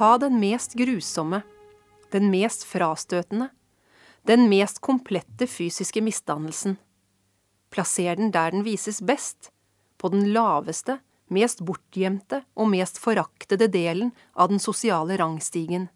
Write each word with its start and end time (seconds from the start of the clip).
Ta 0.00 0.18
den 0.18 0.40
mest 0.40 0.72
grusomme, 0.74 1.42
den 2.10 2.30
mest 2.30 2.62
frastøtende, 2.64 3.50
den 4.24 4.46
mest 4.48 4.78
komplette 4.80 5.44
fysiske 5.44 6.00
misdannelsen. 6.00 6.78
Plasser 7.68 8.16
den 8.16 8.30
der 8.32 8.54
den 8.54 8.64
vises 8.64 9.02
best, 9.04 9.50
på 10.00 10.08
den 10.08 10.30
laveste, 10.32 11.02
mest 11.28 11.60
bortgjemte 11.68 12.38
og 12.56 12.70
mest 12.72 12.96
foraktede 12.96 13.68
delen 13.68 14.14
av 14.32 14.48
den 14.48 14.62
sosiale 14.64 15.18
rangstigen. 15.20 15.90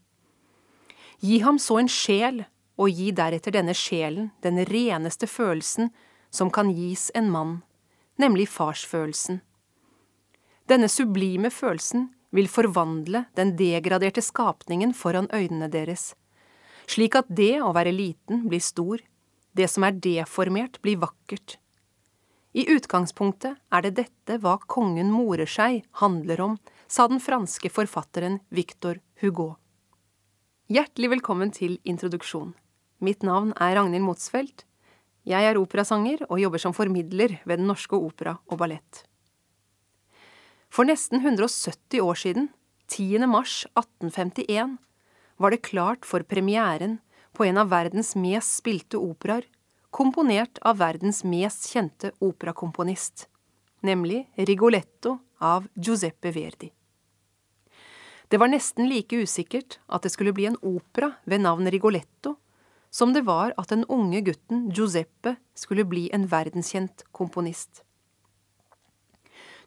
Gi 1.24 1.38
ham 1.40 1.56
så 1.56 1.78
en 1.80 1.88
sjel, 1.88 2.42
og 2.76 2.92
gi 2.92 3.08
deretter 3.08 3.56
denne 3.56 3.72
sjelen 3.72 4.34
den 4.44 4.66
reneste 4.68 5.24
følelsen 5.24 5.88
som 6.28 6.52
kan 6.52 6.74
gis 6.76 7.08
en 7.14 7.32
mann, 7.32 7.62
nemlig 8.20 8.50
farsfølelsen. 8.52 9.40
Denne 10.68 10.92
sublime 10.92 11.48
følelsen 11.48 12.10
vil 12.34 12.50
forvandle 12.50 13.24
den 13.38 13.54
degraderte 13.58 14.22
skapningen 14.22 14.94
foran 14.96 15.30
øynene 15.32 15.70
deres, 15.70 16.12
slik 16.90 17.14
at 17.18 17.30
det 17.30 17.60
å 17.62 17.72
være 17.76 17.94
liten 17.94 18.48
blir 18.48 18.62
stor, 18.62 18.98
det 19.54 19.68
som 19.70 19.86
er 19.86 19.94
deformert 20.02 20.80
blir 20.82 20.98
vakkert. 21.02 21.58
I 22.54 22.66
utgangspunktet 22.70 23.58
er 23.74 23.82
det 23.82 23.94
dette 23.98 24.38
hva 24.42 24.58
kongen 24.70 25.10
morer 25.10 25.48
seg 25.50 25.82
handler 26.02 26.42
om, 26.42 26.58
sa 26.86 27.06
den 27.10 27.22
franske 27.22 27.70
forfatteren 27.70 28.40
Victor 28.54 29.00
Hugo. 29.22 29.54
Hjertelig 30.70 31.10
velkommen 31.16 31.50
til 31.54 31.78
introduksjon. 31.82 32.54
Mitt 33.02 33.26
navn 33.26 33.50
er 33.60 33.74
Ragnhild 33.78 34.06
Motsfeldt. 34.06 34.66
Jeg 35.26 35.48
er 35.48 35.58
operasanger 35.58 36.26
og 36.28 36.38
jobber 36.40 36.62
som 36.62 36.76
formidler 36.76 37.38
ved 37.44 37.58
Den 37.58 37.68
norske 37.70 37.98
opera 37.98 38.38
og 38.46 38.60
ballett. 38.62 39.02
For 40.74 40.82
nesten 40.82 41.20
170 41.22 42.00
år 42.02 42.16
siden, 42.18 42.48
10. 42.90 43.28
mars 43.30 43.60
1851, 43.78 44.72
var 45.38 45.54
det 45.54 45.62
klart 45.62 46.02
for 46.02 46.26
premieren 46.26 46.96
på 47.32 47.46
en 47.46 47.60
av 47.62 47.70
verdens 47.70 48.16
mest 48.18 48.56
spilte 48.58 48.98
operaer, 48.98 49.46
komponert 49.94 50.58
av 50.66 50.80
verdens 50.80 51.22
mest 51.22 51.68
kjente 51.70 52.10
operakomponist, 52.18 53.28
nemlig 53.86 54.24
Rigoletto 54.34 55.20
av 55.38 55.70
Giuseppe 55.78 56.34
Verdi. 56.34 56.72
Det 58.26 58.42
var 58.42 58.50
nesten 58.50 58.90
like 58.90 59.14
usikkert 59.14 59.78
at 59.86 60.02
det 60.02 60.10
skulle 60.10 60.34
bli 60.34 60.50
en 60.50 60.58
opera 60.58 61.12
ved 61.22 61.46
navn 61.46 61.70
Rigoletto, 61.70 62.34
som 62.90 63.14
det 63.14 63.22
var 63.30 63.54
at 63.54 63.70
den 63.70 63.86
unge 63.86 64.26
gutten 64.26 64.72
Giuseppe 64.74 65.36
skulle 65.54 65.86
bli 65.86 66.08
en 66.10 66.26
verdenskjent 66.26 67.06
komponist. 67.14 67.84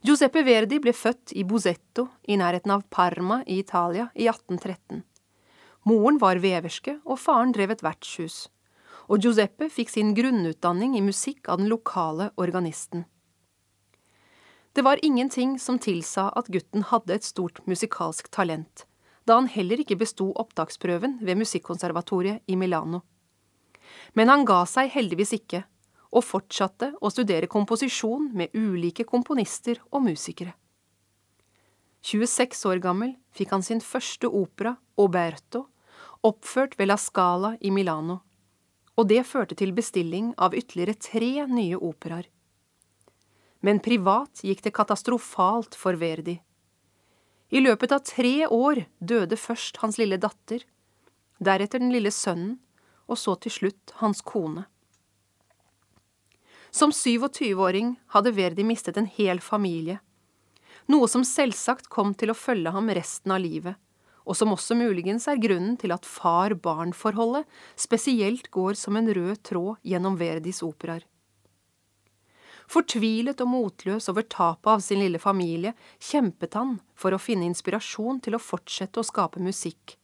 Giuseppe 0.07 0.39
Verdi 0.47 0.77
ble 0.79 0.93
født 0.95 1.33
i 1.35 1.41
Bosetto 1.43 2.05
i 2.31 2.37
nærheten 2.39 2.71
av 2.71 2.85
Parma 2.87 3.41
i 3.43 3.57
Italia 3.59 4.05
i 4.15 4.29
1813. 4.31 5.01
Moren 5.83 6.19
var 6.21 6.39
veverske, 6.39 6.93
og 7.03 7.19
faren 7.19 7.51
drev 7.51 7.73
et 7.73 7.83
vertshus. 7.83 8.37
Og 9.11 9.19
Giuseppe 9.25 9.67
fikk 9.67 9.91
sin 9.91 10.13
grunnutdanning 10.15 10.95
i 10.95 11.03
musikk 11.03 11.51
av 11.51 11.59
den 11.59 11.67
lokale 11.67 12.29
organisten. 12.39 13.03
Det 14.71 14.85
var 14.87 15.03
ingenting 15.03 15.57
som 15.59 15.75
tilsa 15.75 16.29
at 16.39 16.47
gutten 16.55 16.87
hadde 16.87 17.17
et 17.17 17.27
stort 17.27 17.59
musikalsk 17.67 18.31
talent, 18.31 18.85
da 19.27 19.41
han 19.41 19.51
heller 19.51 19.83
ikke 19.83 19.99
besto 19.99 20.29
opptaksprøven 20.39 21.19
ved 21.19 21.41
Musikkonservatoriet 21.43 22.47
i 22.47 22.55
Milano. 22.55 23.03
Men 24.15 24.31
han 24.31 24.47
ga 24.47 24.63
seg 24.71 24.93
heldigvis 24.95 25.35
ikke, 25.41 25.65
og 26.11 26.23
fortsatte 26.23 26.93
å 27.01 27.11
studere 27.11 27.49
komposisjon 27.51 28.29
med 28.37 28.55
ulike 28.55 29.05
komponister 29.07 29.81
og 29.91 30.05
musikere. 30.07 30.53
26 32.07 32.63
år 32.69 32.79
gammel 32.83 33.15
fikk 33.35 33.51
han 33.51 33.65
sin 33.65 33.81
første 33.83 34.29
opera, 34.29 34.77
Oberto, 34.97 35.65
oppført 36.25 36.77
ved 36.79 36.89
La 36.89 36.97
Scala 36.97 37.55
i 37.59 37.71
Milano, 37.73 38.21
og 38.97 39.09
det 39.11 39.25
førte 39.27 39.57
til 39.57 39.73
bestilling 39.77 40.31
av 40.41 40.55
ytterligere 40.57 40.97
tre 40.97 41.31
nye 41.51 41.77
operaer. 41.77 42.29
Men 43.61 43.81
privat 43.83 44.43
gikk 44.45 44.63
det 44.65 44.73
katastrofalt 44.77 45.75
for 45.75 45.97
Verdi. 45.99 46.37
I 47.49 47.61
løpet 47.63 47.93
av 47.95 48.03
tre 48.05 48.47
år 48.47 48.85
døde 48.99 49.37
først 49.39 49.79
hans 49.81 49.97
lille 49.99 50.19
datter, 50.21 50.63
deretter 51.39 51.81
den 51.81 51.93
lille 51.93 52.11
sønnen, 52.11 52.57
og 53.07 53.19
så 53.19 53.37
til 53.39 53.53
slutt 53.53 53.93
hans 54.01 54.21
kone. 54.21 54.65
Som 56.77 56.91
27-åring 56.91 57.95
hadde 58.13 58.31
Verdi 58.37 58.61
mistet 58.63 58.97
en 59.01 59.07
hel 59.09 59.39
familie, 59.41 59.95
noe 60.85 61.07
som 61.09 61.23
selvsagt 61.25 61.87
kom 61.89 62.11
til 62.13 62.29
å 62.29 62.35
følge 62.37 62.69
ham 62.75 62.91
resten 62.93 63.33
av 63.33 63.41
livet, 63.41 63.79
og 64.21 64.37
som 64.37 64.53
også 64.53 64.77
muligens 64.77 65.25
er 65.31 65.41
grunnen 65.41 65.73
til 65.81 65.95
at 65.95 66.05
far-barn-forholdet 66.05 67.49
spesielt 67.81 68.51
går 68.53 68.77
som 68.77 68.99
en 68.99 69.09
rød 69.09 69.41
tråd 69.49 69.81
gjennom 69.89 70.19
Verdis 70.21 70.61
operaer. 70.67 71.01
Fortvilet 72.69 73.41
og 73.41 73.49
motløs 73.55 74.11
over 74.13 74.29
tapet 74.29 74.75
av 74.75 74.85
sin 74.85 75.01
lille 75.01 75.23
familie 75.23 75.73
kjempet 75.97 76.59
han 76.61 76.77
for 76.93 77.09
å 77.15 77.23
finne 77.23 77.49
inspirasjon 77.49 78.21
til 78.21 78.37
å 78.37 78.43
fortsette 78.51 79.01
å 79.01 79.07
skape 79.07 79.41
musikk. 79.41 79.97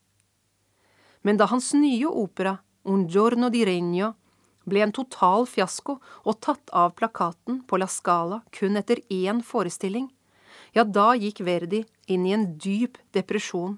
Men 1.21 1.37
da 1.37 1.51
hans 1.53 1.69
nye 1.77 2.09
opera, 2.09 2.57
Un 2.85 3.05
giorno 3.07 3.47
di 3.47 3.63
regno, 3.63 4.09
ble 4.69 4.83
en 4.85 4.93
total 4.95 5.47
fiasko 5.49 5.97
og 5.99 6.39
tatt 6.43 6.71
av 6.71 6.93
plakaten 6.97 7.61
på 7.67 7.79
La 7.81 7.87
Scala 7.87 8.41
kun 8.55 8.79
etter 8.79 9.01
én 9.09 9.41
forestilling, 9.45 10.09
ja, 10.73 10.83
da 10.83 11.13
gikk 11.15 11.43
Verdi 11.45 11.83
inn 12.07 12.25
i 12.25 12.33
en 12.33 12.45
dyp 12.57 12.97
depresjon 13.13 13.77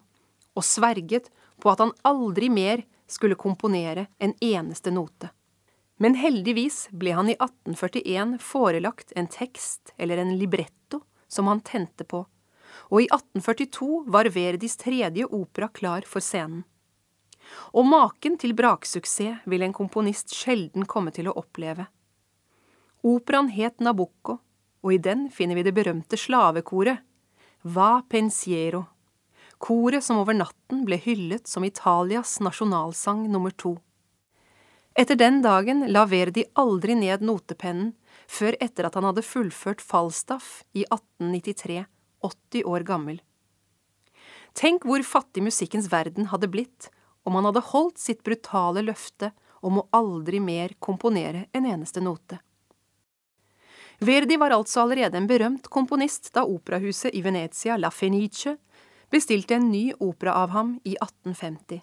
og 0.56 0.64
sverget 0.64 1.32
på 1.62 1.72
at 1.72 1.82
han 1.84 1.96
aldri 2.08 2.50
mer 2.50 2.86
skulle 3.08 3.38
komponere 3.40 4.08
en 4.18 4.34
eneste 4.42 4.92
note. 4.92 5.30
Men 5.98 6.18
heldigvis 6.20 6.88
ble 6.92 7.14
han 7.16 7.30
i 7.32 7.38
1841 7.38 8.38
forelagt 8.44 9.14
en 9.16 9.28
tekst 9.32 9.94
eller 9.98 10.20
en 10.20 10.34
libretto 10.40 11.02
som 11.28 11.48
han 11.48 11.64
tente 11.64 12.04
på, 12.04 12.26
og 12.92 13.02
i 13.02 13.08
1842 13.08 14.04
var 14.12 14.32
Verdis 14.36 14.76
tredje 14.80 15.28
opera 15.32 15.70
klar 15.72 16.08
for 16.08 16.24
scenen. 16.24 16.66
Og 17.74 17.86
maken 17.88 18.38
til 18.42 18.56
braksuksess 18.58 19.46
vil 19.46 19.66
en 19.66 19.76
komponist 19.76 20.34
sjelden 20.36 20.86
komme 20.86 21.14
til 21.16 21.30
å 21.30 21.36
oppleve. 21.40 21.88
Operaen 23.06 23.52
het 23.54 23.84
Nabucco, 23.86 24.40
og 24.86 24.94
i 24.94 25.02
den 25.02 25.28
finner 25.34 25.58
vi 25.58 25.66
det 25.66 25.76
berømte 25.78 26.18
slavekoret, 26.18 27.04
Va 27.66 28.04
pensiero, 28.06 28.84
koret 29.58 30.04
som 30.06 30.20
over 30.22 30.36
natten 30.38 30.84
ble 30.86 31.00
hyllet 31.02 31.50
som 31.50 31.66
Italias 31.66 32.38
nasjonalsang 32.46 33.24
nummer 33.32 33.50
to. 33.50 33.72
Etter 34.94 35.18
den 35.18 35.42
dagen 35.42 35.88
la 35.92 36.06
Verdi 36.06 36.46
aldri 36.62 36.94
ned 36.96 37.26
notepennen 37.26 37.96
før 38.32 38.56
etter 38.62 38.88
at 38.88 38.96
han 38.96 39.08
hadde 39.10 39.26
fullført 39.26 39.82
Falstaff 39.82 40.62
i 40.74 40.86
1893, 40.88 41.86
80 42.22 42.70
år 42.70 42.86
gammel. 42.88 43.18
Tenk 44.56 44.86
hvor 44.88 45.04
fattig 45.04 45.44
musikkens 45.44 45.90
verden 45.92 46.30
hadde 46.32 46.48
blitt 46.48 46.88
om 47.26 47.36
han 47.36 47.50
hadde 47.50 47.64
holdt 47.72 48.00
sitt 48.00 48.24
brutale 48.24 48.84
løfte 48.86 49.32
om 49.66 49.82
å 49.82 49.88
aldri 49.98 50.40
mer 50.40 50.76
komponere 50.80 51.48
en 51.52 51.66
eneste 51.66 52.04
note. 52.04 52.38
Verdi 54.00 54.38
var 54.38 54.54
altså 54.54 54.84
allerede 54.84 55.18
en 55.18 55.28
berømt 55.28 55.70
komponist 55.72 56.34
da 56.36 56.44
operahuset 56.46 57.16
i 57.16 57.24
Venezia, 57.26 57.78
La 57.80 57.90
Fenice, 57.92 58.58
bestilte 59.10 59.56
en 59.56 59.70
ny 59.72 59.88
opera 60.04 60.36
av 60.44 60.52
ham 60.54 60.76
i 60.84 60.98
1850. 61.00 61.82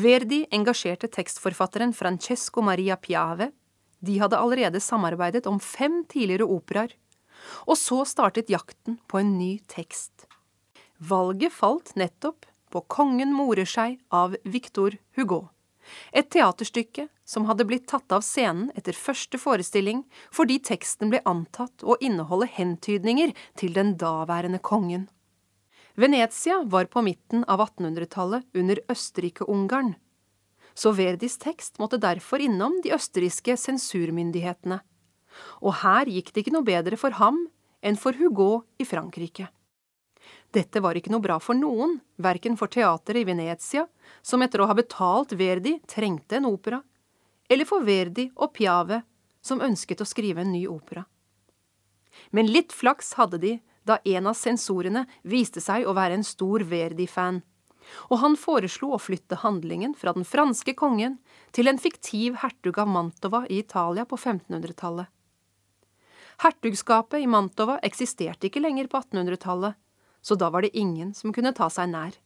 Verdi 0.00 0.44
engasjerte 0.54 1.10
tekstforfatteren 1.10 1.92
Francesco 1.96 2.62
Maria 2.62 2.96
Piave, 2.96 3.50
de 4.00 4.16
hadde 4.22 4.38
allerede 4.38 4.80
samarbeidet 4.80 5.46
om 5.50 5.58
fem 5.60 6.04
tidligere 6.08 6.46
operaer, 6.48 6.94
og 7.66 7.76
så 7.76 8.04
startet 8.08 8.52
jakten 8.52 9.00
på 9.10 9.20
en 9.20 9.34
ny 9.38 9.58
tekst. 9.68 10.28
Valget 11.00 11.52
falt 11.52 11.94
nettopp 11.98 12.46
på 12.70 12.84
Kongen 12.88 13.34
morer 13.34 13.68
seg 13.68 13.98
av 14.08 14.36
Victor 14.44 14.96
Hugo. 15.18 15.48
Et 16.12 16.26
teaterstykke 16.30 17.08
som 17.26 17.46
hadde 17.48 17.66
blitt 17.66 17.88
tatt 17.90 18.12
av 18.14 18.22
scenen 18.26 18.70
etter 18.78 18.96
første 18.96 19.38
forestilling 19.40 20.04
fordi 20.34 20.60
teksten 20.70 21.10
ble 21.10 21.22
antatt 21.28 21.82
å 21.82 21.96
inneholde 22.00 22.50
hentydninger 22.54 23.34
til 23.58 23.74
den 23.74 23.96
daværende 23.98 24.60
kongen. 24.62 25.08
Venezia 25.98 26.60
var 26.64 26.86
på 26.92 27.02
midten 27.02 27.42
av 27.50 27.60
1800-tallet 27.64 28.46
under 28.56 28.78
Østerrike-Ungarn, 28.88 29.96
så 30.74 30.92
Verdis 30.96 31.36
tekst 31.42 31.80
måtte 31.82 31.98
derfor 32.00 32.40
innom 32.40 32.78
de 32.84 32.94
østerrikske 32.94 33.56
sensurmyndighetene. 33.58 34.80
Og 35.60 35.80
her 35.82 36.08
gikk 36.10 36.32
det 36.32 36.44
ikke 36.44 36.54
noe 36.54 36.66
bedre 36.66 36.98
for 37.00 37.18
ham 37.18 37.42
enn 37.84 37.98
for 38.00 38.16
Hugo 38.16 38.62
i 38.80 38.86
Frankrike. 38.88 39.48
Dette 40.50 40.80
var 40.82 40.98
ikke 40.98 41.12
noe 41.12 41.22
bra 41.22 41.36
for 41.38 41.54
noen, 41.54 42.00
verken 42.18 42.56
for 42.58 42.70
teateret 42.72 43.22
i 43.22 43.28
Venezia, 43.28 43.84
som 44.22 44.42
etter 44.42 44.62
å 44.62 44.66
ha 44.66 44.74
betalt 44.74 45.36
Verdi 45.38 45.76
trengte 45.86 46.40
en 46.40 46.48
opera, 46.50 46.80
eller 47.50 47.68
for 47.68 47.86
Verdi 47.86 48.26
og 48.34 48.52
Piave, 48.56 49.02
som 49.40 49.62
ønsket 49.62 50.02
å 50.02 50.08
skrive 50.08 50.42
en 50.42 50.50
ny 50.52 50.64
opera. 50.68 51.04
Men 52.34 52.50
litt 52.50 52.74
flaks 52.74 53.14
hadde 53.18 53.38
de 53.42 53.52
da 53.86 54.00
en 54.04 54.26
av 54.26 54.36
sensorene 54.36 55.06
viste 55.22 55.62
seg 55.62 55.86
å 55.86 55.94
være 55.96 56.18
en 56.18 56.26
stor 56.26 56.66
Verdi-fan, 56.66 57.40
og 58.10 58.20
han 58.22 58.36
foreslo 58.38 58.90
å 58.94 59.00
flytte 59.02 59.40
handlingen 59.42 59.94
fra 59.98 60.12
den 60.14 60.26
franske 60.26 60.74
kongen 60.78 61.16
til 61.56 61.70
en 61.70 61.78
fiktiv 61.80 62.36
hertug 62.42 62.78
av 62.78 62.90
Mantova 62.90 63.44
i 63.48 63.62
Italia 63.62 64.04
på 64.06 64.18
1500-tallet. 64.18 65.06
Hertugskapet 66.40 67.22
i 67.22 67.28
Mantova 67.28 67.78
eksisterte 67.84 68.48
ikke 68.48 68.62
lenger 68.62 68.88
på 68.90 69.00
1800-tallet, 69.00 69.78
så 70.22 70.36
da 70.36 70.50
var 70.50 70.62
det 70.62 70.76
ingen 70.76 71.14
som 71.14 71.32
kunne 71.32 71.52
ta 71.56 71.68
seg 71.72 71.90
nær. 71.92 72.16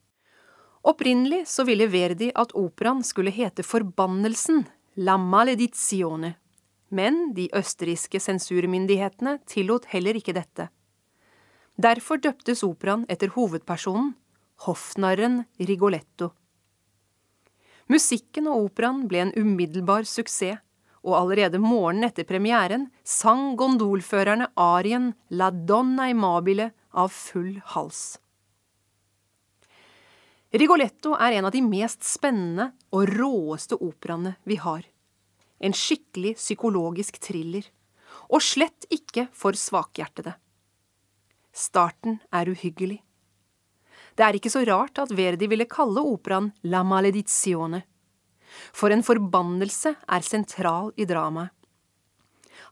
Opprinnelig 0.85 1.47
så 1.49 1.65
ville 1.65 1.89
Verdi 1.89 2.29
at 2.37 2.53
operaen 2.59 3.03
skulle 3.07 3.33
hete 3.33 3.65
Forbannelsen, 3.65 4.67
La 5.01 5.17
Maledizione, 5.19 6.35
men 6.95 7.33
de 7.35 7.49
østerrikske 7.57 8.21
sensurmyndighetene 8.21 9.39
tillot 9.49 9.89
heller 9.95 10.19
ikke 10.21 10.37
dette. 10.37 10.69
Derfor 11.75 12.21
døptes 12.23 12.63
operaen 12.63 13.07
etter 13.11 13.33
hovedpersonen, 13.35 14.13
hoffnarren 14.67 15.43
Rigoletto. 15.59 16.31
Musikken 17.91 18.47
og 18.49 18.69
operaen 18.69 19.03
ble 19.09 19.25
en 19.25 19.35
umiddelbar 19.37 20.07
suksess, 20.09 20.61
og 21.05 21.19
allerede 21.19 21.59
morgenen 21.61 22.07
etter 22.09 22.25
premieren 22.25 22.87
sang 23.05 23.59
gondolførerne 23.61 24.47
arien 24.57 25.11
La 25.29 25.51
donna 25.51 26.07
imabile 26.09 26.71
av 26.95 27.11
full 27.13 27.59
hals. 27.75 28.19
Rigoletto 30.55 31.17
er 31.19 31.41
en 31.41 31.49
av 31.49 31.55
de 31.55 31.61
mest 31.67 32.05
spennende 32.07 32.69
og 32.95 33.11
råeste 33.11 33.75
operaene 33.83 34.37
vi 34.47 34.55
har. 34.63 34.85
En 35.59 35.75
skikkelig 35.75 36.37
psykologisk 36.39 37.19
thriller, 37.23 37.67
og 38.31 38.43
slett 38.43 38.87
ikke 38.95 39.27
for 39.35 39.59
svakhjertede. 39.59 40.37
Starten 41.55 42.21
er 42.35 42.51
uhyggelig. 42.51 43.01
Det 44.15 44.23
er 44.27 44.39
ikke 44.39 44.53
så 44.53 44.63
rart 44.67 45.01
at 45.03 45.11
Verdi 45.15 45.49
ville 45.51 45.67
kalle 45.71 46.03
operaen 46.07 46.53
La 46.71 46.85
maledizione, 46.87 47.83
for 48.71 48.95
en 48.95 49.03
forbannelse 49.03 49.97
er 50.07 50.27
sentral 50.27 50.93
i 50.95 51.07
dramaet. 51.11 51.51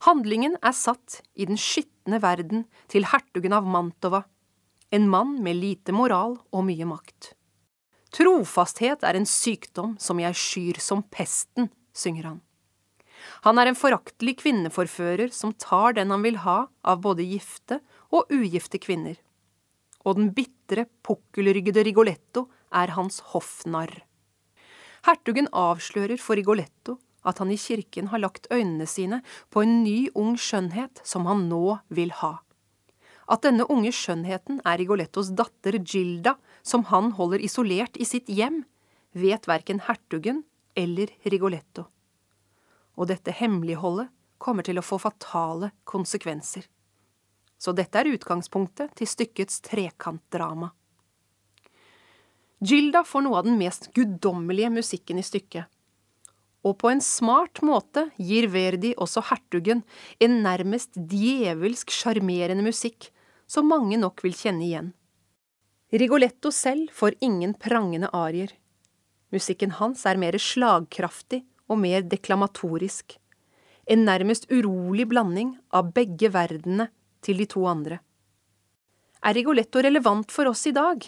Handlingen 0.06 0.54
er 0.62 0.75
satt 0.75 1.20
i 1.34 1.46
den 1.46 1.58
skitne 2.02 2.19
verden 2.20 2.64
til 2.88 3.04
hertugen 3.06 3.52
av 3.52 3.64
Mantova, 3.64 4.25
en 4.90 5.08
mann 5.08 5.43
med 5.43 5.56
lite 5.56 5.93
moral 5.93 6.38
og 6.52 6.64
mye 6.66 6.84
makt. 6.84 7.34
Trofasthet 8.12 9.02
er 9.04 9.16
en 9.16 9.26
sykdom 9.26 9.96
som 9.99 10.19
jeg 10.20 10.34
skyr 10.34 10.81
som 10.81 11.02
pesten, 11.02 11.70
synger 11.94 12.25
han. 12.25 12.40
Han 13.44 13.58
er 13.58 13.70
en 13.70 13.78
foraktelig 13.78 14.40
kvinneforfører 14.43 15.31
som 15.32 15.52
tar 15.54 15.94
den 15.94 16.10
han 16.10 16.22
vil 16.22 16.40
ha 16.43 16.66
av 16.82 17.00
både 17.00 17.22
gifte 17.22 17.81
og 18.10 18.26
ugifte 18.31 18.78
kvinner. 18.82 19.16
Og 20.04 20.19
den 20.19 20.32
bitre, 20.34 20.88
pukkelryggede 21.06 21.84
Rigoletto 21.87 22.49
er 22.75 22.93
hans 22.96 23.20
hoffnarr. 23.32 24.02
Hertugen 25.06 25.49
avslører 25.52 26.19
for 26.19 26.37
Rigoletto 26.37 26.99
at 27.22 27.38
han 27.38 27.50
i 27.50 27.58
kirken 27.58 28.10
har 28.12 28.22
lagt 28.22 28.48
øynene 28.50 28.86
sine 28.86 29.20
på 29.50 29.62
en 29.62 29.82
ny, 29.84 30.10
ung 30.14 30.34
skjønnhet 30.38 31.02
som 31.06 31.26
han 31.30 31.46
nå 31.50 31.78
vil 31.88 32.14
ha. 32.22 32.38
At 33.30 33.44
denne 33.46 33.66
unge 33.70 33.92
skjønnheten 33.94 34.60
er 34.66 34.80
Rigolettos 34.80 35.30
datter 35.38 35.78
Gilda, 35.78 36.34
som 36.62 36.84
han 36.90 37.12
holder 37.16 37.42
isolert 37.42 37.96
i 37.96 38.06
sitt 38.06 38.28
hjem, 38.28 38.64
vet 39.12 39.46
verken 39.48 39.82
hertugen 39.86 40.42
eller 40.78 41.12
Rigoletto. 41.24 41.86
Og 42.98 43.08
dette 43.08 43.32
hemmeligholdet 43.32 44.10
kommer 44.42 44.66
til 44.66 44.80
å 44.80 44.84
få 44.84 44.98
fatale 45.00 45.70
konsekvenser. 45.88 46.66
Så 47.62 47.72
dette 47.78 48.00
er 48.00 48.10
utgangspunktet 48.10 48.96
til 48.98 49.06
stykkets 49.06 49.60
trekantdrama. 49.68 50.72
Gilda 52.62 53.04
får 53.06 53.25
noe 53.25 53.38
av 53.38 53.46
den 53.46 53.58
mest 53.58 53.88
guddommelige 53.94 54.70
musikken 54.70 55.18
i 55.18 55.25
stykket 55.26 55.70
og 56.62 56.79
på 56.79 56.91
en 56.93 57.03
smart 57.03 57.61
måte 57.67 58.06
gir 58.19 58.47
Verdi 58.53 58.93
også 58.94 59.25
hertugen 59.32 59.82
en 60.23 60.38
nærmest 60.44 60.94
djevelsk 60.94 61.91
sjarmerende 61.91 62.64
musikk 62.67 63.11
som 63.50 63.69
mange 63.69 63.99
nok 63.99 64.23
vil 64.25 64.37
kjenne 64.37 64.64
igjen. 64.67 64.93
Rigoletto 65.93 66.53
selv 66.55 66.93
får 66.94 67.19
ingen 67.20 67.53
prangende 67.59 68.09
arier. 68.17 68.53
Musikken 69.35 69.75
hans 69.76 70.06
er 70.09 70.20
mer 70.20 70.38
slagkraftig 70.41 71.43
og 71.69 71.81
mer 71.82 72.06
deklamatorisk. 72.06 73.19
En 73.91 74.06
nærmest 74.06 74.47
urolig 74.53 75.09
blanding 75.11 75.56
av 75.75 75.91
begge 75.93 76.31
verdenene 76.32 76.88
til 77.25 77.43
de 77.43 77.49
to 77.50 77.67
andre. 77.69 77.99
Er 79.23 79.35
Rigoletto 79.35 79.82
relevant 79.82 80.31
for 80.32 80.49
oss 80.50 80.64
i 80.70 80.75
dag? 80.76 81.03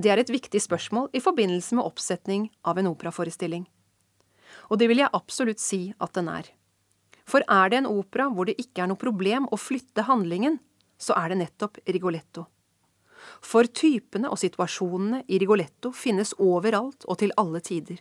Det 0.00 0.10
er 0.10 0.22
et 0.22 0.32
viktig 0.32 0.62
spørsmål 0.62 1.10
i 1.12 1.20
forbindelse 1.20 1.76
med 1.76 1.84
oppsetning 1.84 2.48
av 2.64 2.78
en 2.80 2.88
operaforestilling 2.88 3.66
og 4.70 4.78
det 4.78 4.88
vil 4.90 5.02
jeg 5.02 5.12
absolutt 5.16 5.60
si 5.62 5.90
at 5.98 6.14
den 6.14 6.30
er. 6.30 6.46
For 7.26 7.44
er 7.46 7.70
det 7.70 7.82
en 7.82 7.90
opera 7.90 8.28
hvor 8.30 8.48
det 8.48 8.58
ikke 8.58 8.84
er 8.84 8.90
noe 8.90 9.00
problem 9.00 9.48
å 9.50 9.58
flytte 9.58 10.06
handlingen, 10.08 10.58
så 10.98 11.16
er 11.18 11.32
det 11.32 11.40
nettopp 11.42 11.80
Rigoletto. 11.86 12.46
For 13.44 13.68
typene 13.68 14.30
og 14.30 14.40
situasjonene 14.40 15.24
i 15.28 15.38
Rigoletto 15.40 15.92
finnes 15.96 16.32
overalt 16.38 17.04
og 17.06 17.20
til 17.20 17.34
alle 17.40 17.60
tider. 17.64 18.00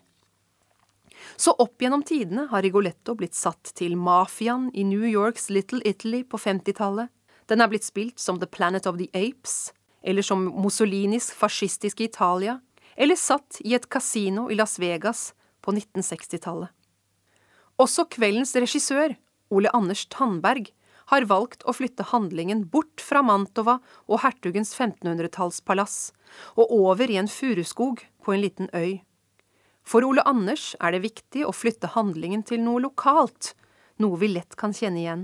Så 1.36 1.52
opp 1.60 1.82
gjennom 1.82 2.04
tidene 2.08 2.48
har 2.52 2.64
Rigoletto 2.64 3.16
blitt 3.20 3.36
satt 3.36 3.74
til 3.76 3.98
mafiaen 4.00 4.70
i 4.74 4.86
New 4.88 5.04
Yorks 5.08 5.50
Little 5.52 5.82
Italy 5.88 6.24
på 6.24 6.40
50-tallet, 6.40 7.10
den 7.50 7.64
er 7.64 7.70
blitt 7.72 7.88
spilt 7.88 8.22
som 8.22 8.38
The 8.40 8.48
Planet 8.48 8.86
of 8.88 9.00
the 9.00 9.10
Apes, 9.18 9.74
eller 10.06 10.24
som 10.24 10.46
Mussolinis 10.62 11.32
fascistiske 11.36 12.06
Italia, 12.06 12.60
eller 12.96 13.18
satt 13.18 13.60
i 13.66 13.74
et 13.76 13.90
kasino 13.90 14.48
i 14.52 14.58
Las 14.60 14.78
Vegas 14.80 15.32
på 15.62 15.74
1960-tallet. 15.76 16.70
Også 17.80 18.06
kveldens 18.12 18.56
regissør, 18.60 19.16
Ole 19.50 19.72
Anders 19.76 20.06
Tandberg, 20.12 20.70
har 21.10 21.26
valgt 21.26 21.64
å 21.66 21.74
flytte 21.74 22.06
handlingen 22.12 22.66
bort 22.70 23.02
fra 23.02 23.24
Mantova 23.26 23.80
og 24.06 24.22
hertugens 24.22 24.76
1500-tallspalass 24.76 26.12
og 26.60 26.74
over 26.76 27.10
i 27.10 27.18
en 27.22 27.30
furuskog 27.32 28.04
på 28.22 28.36
en 28.36 28.44
liten 28.44 28.70
øy. 28.76 29.00
For 29.82 30.06
Ole 30.06 30.22
Anders 30.30 30.76
er 30.78 30.94
det 30.94 31.06
viktig 31.08 31.48
å 31.48 31.56
flytte 31.56 31.96
handlingen 31.96 32.44
til 32.46 32.62
noe 32.62 32.84
lokalt, 32.84 33.56
noe 33.98 34.20
vi 34.22 34.30
lett 34.36 34.54
kan 34.60 34.76
kjenne 34.76 35.02
igjen. 35.02 35.24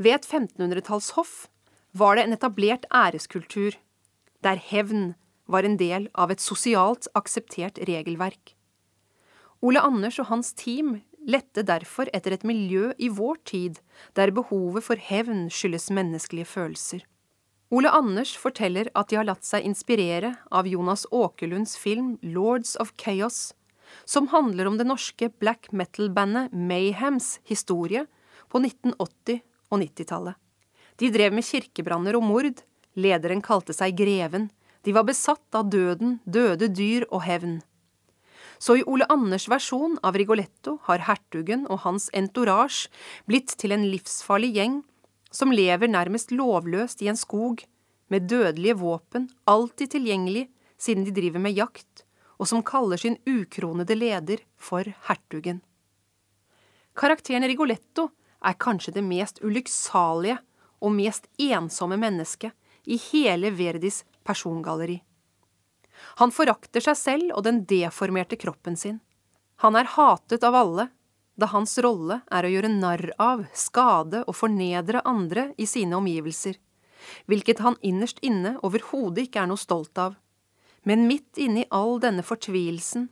Ved 0.00 0.22
et 0.22 0.28
1500-tallshoff 0.30 1.50
var 1.92 2.16
det 2.16 2.24
en 2.24 2.36
etablert 2.38 2.88
æreskultur, 2.88 3.76
der 4.40 4.56
hevn 4.56 5.12
var 5.44 5.68
en 5.68 5.76
del 5.76 6.08
av 6.16 6.32
et 6.32 6.40
sosialt 6.40 7.10
akseptert 7.18 7.76
regelverk. 7.84 8.54
Ole 9.62 9.78
Anders 9.78 10.18
og 10.18 10.26
hans 10.26 10.50
team 10.58 10.96
lette 11.22 11.62
derfor 11.62 12.08
etter 12.10 12.34
et 12.34 12.44
miljø 12.46 12.90
i 12.98 13.08
vår 13.14 13.38
tid 13.46 13.78
der 14.18 14.34
behovet 14.34 14.82
for 14.88 14.98
hevn 14.98 15.46
skyldes 15.54 15.86
menneskelige 15.94 16.48
følelser. 16.50 17.04
Ole 17.72 17.88
Anders 17.94 18.34
forteller 18.36 18.90
at 18.98 19.08
de 19.08 19.20
har 19.20 19.28
latt 19.28 19.46
seg 19.46 19.64
inspirere 19.64 20.34
av 20.50 20.66
Jonas 20.68 21.06
Åkerlunds 21.14 21.76
film 21.80 22.16
Lords 22.20 22.74
of 22.82 22.90
Chaos, 23.00 23.54
som 24.04 24.28
handler 24.34 24.66
om 24.66 24.76
det 24.80 24.88
norske 24.88 25.30
black 25.40 25.70
metal-bandet 25.72 26.52
Mayhems 26.52 27.38
historie 27.48 28.04
på 28.50 28.60
1980- 28.60 29.40
og 29.70 29.80
90-tallet. 29.80 30.36
De 31.00 31.08
drev 31.14 31.32
med 31.32 31.46
kirkebranner 31.46 32.18
og 32.18 32.26
mord, 32.26 32.60
lederen 32.98 33.40
kalte 33.40 33.72
seg 33.72 33.94
Greven, 33.96 34.50
de 34.82 34.92
var 34.92 35.06
besatt 35.08 35.54
av 35.54 35.70
døden, 35.70 36.18
døde 36.26 36.68
dyr 36.68 37.06
og 37.08 37.22
hevn. 37.24 37.60
Så 38.62 38.76
i 38.78 38.84
Ole 38.86 39.08
Anders' 39.10 39.48
versjon 39.50 39.96
av 40.06 40.14
Rigoletto 40.14 40.76
har 40.86 41.02
hertugen 41.08 41.64
og 41.66 41.82
hans 41.82 42.06
entourage 42.14 42.86
blitt 43.26 43.56
til 43.58 43.74
en 43.74 43.88
livsfarlig 43.90 44.52
gjeng 44.54 44.76
som 45.34 45.50
lever 45.50 45.90
nærmest 45.90 46.30
lovløst 46.30 47.02
i 47.02 47.10
en 47.10 47.18
skog, 47.18 47.64
med 48.12 48.28
dødelige 48.30 48.76
våpen 48.78 49.30
alltid 49.48 49.96
tilgjengelig 49.96 50.46
siden 50.78 51.06
de 51.08 51.14
driver 51.16 51.42
med 51.42 51.56
jakt, 51.56 52.04
og 52.38 52.46
som 52.50 52.62
kaller 52.62 53.00
sin 53.00 53.16
ukronede 53.26 53.96
leder 53.98 54.42
for 54.60 54.86
hertugen. 55.08 55.62
Karakteren 56.94 57.48
Rigoletto 57.48 58.10
er 58.44 58.58
kanskje 58.60 58.94
det 58.94 59.06
mest 59.06 59.40
ulykksalige 59.42 60.38
og 60.82 60.94
mest 60.94 61.26
ensomme 61.40 61.98
mennesket 61.98 62.52
i 62.86 62.98
hele 63.10 63.50
Verdis 63.56 64.04
persongalleri. 64.26 65.00
Han 66.20 66.32
forakter 66.34 66.84
seg 66.84 66.98
selv 66.98 67.36
og 67.36 67.44
den 67.46 67.62
deformerte 67.68 68.36
kroppen 68.40 68.76
sin. 68.76 69.00
Han 69.62 69.76
er 69.78 69.88
hatet 69.94 70.44
av 70.44 70.56
alle, 70.58 70.88
da 71.38 71.48
hans 71.48 71.78
rolle 71.80 72.20
er 72.30 72.44
å 72.44 72.50
gjøre 72.52 72.70
narr 72.72 73.12
av, 73.22 73.46
skade 73.56 74.24
og 74.26 74.36
fornedre 74.36 75.00
andre 75.08 75.52
i 75.56 75.66
sine 75.66 75.96
omgivelser, 75.96 76.58
hvilket 77.30 77.62
han 77.64 77.78
innerst 77.80 78.20
inne 78.22 78.58
overhodet 78.66 79.28
ikke 79.28 79.44
er 79.44 79.50
noe 79.50 79.60
stolt 79.60 79.98
av. 79.98 80.18
Men 80.82 81.06
midt 81.08 81.38
inni 81.38 81.64
all 81.70 82.00
denne 82.02 82.24
fortvilelsen 82.26 83.08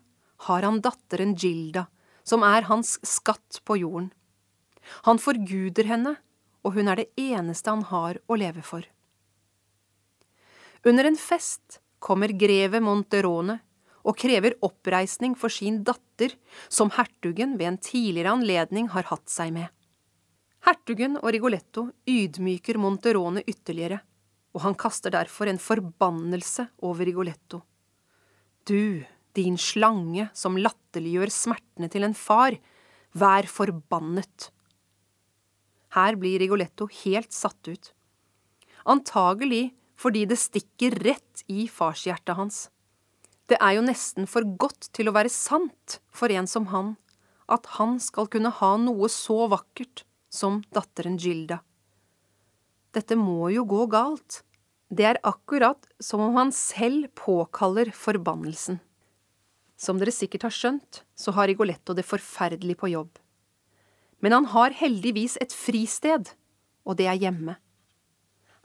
har 0.49 0.67
han 0.67 0.81
datteren 0.85 1.37
Gilda, 1.39 1.87
som 2.25 2.45
er 2.47 2.69
hans 2.69 2.99
skatt 3.07 3.61
på 3.65 3.79
jorden. 3.81 4.11
Han 5.07 5.21
forguder 5.23 5.87
henne, 5.87 6.17
og 6.65 6.77
hun 6.77 6.91
er 6.91 7.01
det 7.01 7.11
eneste 7.21 7.73
han 7.73 7.87
har 7.89 8.19
å 8.27 8.37
leve 8.37 8.65
for. 8.65 8.85
Under 10.85 11.07
en 11.09 11.17
fest 11.21 11.80
kommer 12.03 12.33
greve 12.33 12.81
Monterone 12.83 13.61
og 14.01 14.17
krever 14.17 14.57
oppreisning 14.65 15.35
for 15.37 15.53
sin 15.53 15.83
datter, 15.85 16.33
som 16.73 16.93
hertugen 16.95 17.57
ved 17.61 17.69
en 17.69 17.81
tidligere 17.85 18.33
anledning 18.33 18.89
har 18.95 19.09
hatt 19.11 19.29
seg 19.29 19.53
med. 19.55 19.69
Hertugen 20.65 21.17
og 21.21 21.31
Rigoletto 21.33 21.87
ydmyker 22.09 22.81
Monterone 22.81 23.45
ytterligere, 23.49 24.01
og 24.57 24.65
han 24.65 24.77
kaster 24.77 25.13
derfor 25.15 25.49
en 25.49 25.61
forbannelse 25.61 26.67
over 26.85 27.07
Rigoletto. 27.09 27.63
Du, 28.69 29.05
din 29.37 29.57
slange 29.61 30.29
som 30.37 30.59
latterliggjør 30.59 31.33
smertene 31.33 31.89
til 31.93 32.05
en 32.05 32.17
far, 32.17 32.57
vær 33.17 33.49
forbannet. 33.51 34.51
Her 35.97 36.17
blir 36.21 36.39
Rigoletto 36.43 36.87
helt 37.03 37.33
satt 37.35 37.71
ut. 37.71 37.93
Antagelig 38.91 39.71
fordi 40.01 40.25
det 40.29 40.39
stikker 40.41 40.97
rett 41.05 41.45
i 41.53 41.67
farshjertet 41.69 42.39
hans. 42.39 42.69
Det 43.51 43.59
er 43.61 43.77
jo 43.77 43.85
nesten 43.85 44.29
for 44.31 44.47
godt 44.63 44.89
til 44.97 45.11
å 45.11 45.15
være 45.17 45.33
sant 45.33 45.99
for 46.15 46.33
en 46.33 46.49
som 46.49 46.71
han, 46.71 46.95
at 47.51 47.67
han 47.77 47.99
skal 48.01 48.31
kunne 48.31 48.53
ha 48.61 48.77
noe 48.79 49.11
så 49.13 49.49
vakkert 49.51 50.05
som 50.31 50.63
datteren 50.73 51.19
Gilda. 51.21 51.61
Dette 52.95 53.19
må 53.19 53.51
jo 53.55 53.67
gå 53.69 53.87
galt. 53.91 54.43
Det 54.91 55.07
er 55.07 55.21
akkurat 55.27 55.85
som 56.03 56.23
om 56.25 56.39
han 56.39 56.55
selv 56.55 57.11
påkaller 57.19 57.93
forbannelsen. 57.95 58.81
Som 59.81 60.01
dere 60.01 60.15
sikkert 60.15 60.47
har 60.49 60.55
skjønt, 60.55 61.03
så 61.15 61.35
har 61.37 61.49
Rigoletto 61.51 61.95
det 61.97 62.07
forferdelig 62.07 62.77
på 62.81 62.91
jobb. 62.93 63.11
Men 64.21 64.35
han 64.37 64.49
har 64.53 64.75
heldigvis 64.77 65.39
et 65.41 65.55
fristed, 65.55 66.35
og 66.85 66.99
det 66.99 67.07
er 67.09 67.21
hjemme. 67.23 67.57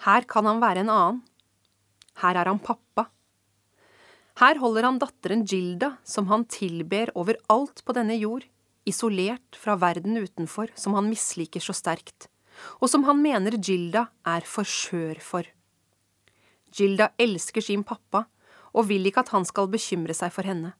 Her 0.03 0.27
kan 0.27 0.45
han 0.45 0.59
være 0.59 0.83
en 0.83 0.91
annen. 0.91 1.21
Her 2.21 2.35
er 2.41 2.51
han 2.51 2.59
pappa. 2.59 3.07
Her 4.39 4.59
holder 4.59 4.83
han 4.89 4.99
datteren 4.99 5.45
Gilda, 5.47 5.95
som 6.03 6.27
han 6.27 6.43
tilber 6.51 7.13
overalt 7.15 7.79
på 7.85 7.95
denne 7.95 8.17
jord, 8.19 8.43
isolert 8.83 9.55
fra 9.55 9.77
verden 9.79 10.17
utenfor, 10.19 10.73
som 10.75 10.95
han 10.97 11.07
misliker 11.07 11.63
så 11.63 11.73
sterkt, 11.75 12.27
og 12.83 12.91
som 12.91 13.07
han 13.07 13.21
mener 13.23 13.55
Gilda 13.55 14.09
er 14.27 14.43
for 14.47 14.67
skjør 14.67 15.21
for. 15.23 15.47
Gilda 16.75 17.13
elsker 17.17 17.63
sin 17.63 17.85
pappa 17.87 18.25
og 18.75 18.89
vil 18.89 19.07
ikke 19.07 19.23
at 19.23 19.31
han 19.31 19.47
skal 19.47 19.71
bekymre 19.71 20.15
seg 20.15 20.33
for 20.35 20.47
henne. 20.47 20.73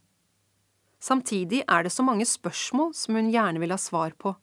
Samtidig 1.00 1.62
er 1.70 1.86
det 1.86 1.94
så 1.94 2.04
mange 2.04 2.26
spørsmål 2.28 2.92
som 2.98 3.16
hun 3.16 3.32
gjerne 3.32 3.62
vil 3.62 3.72
ha 3.72 3.80
svar 3.80 4.16
på. 4.20 4.34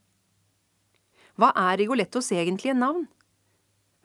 Hva 1.36 1.50
er 1.56 1.80
Rigolettos 1.80 2.30
egentlige 2.32 2.76
navn? 2.76 3.06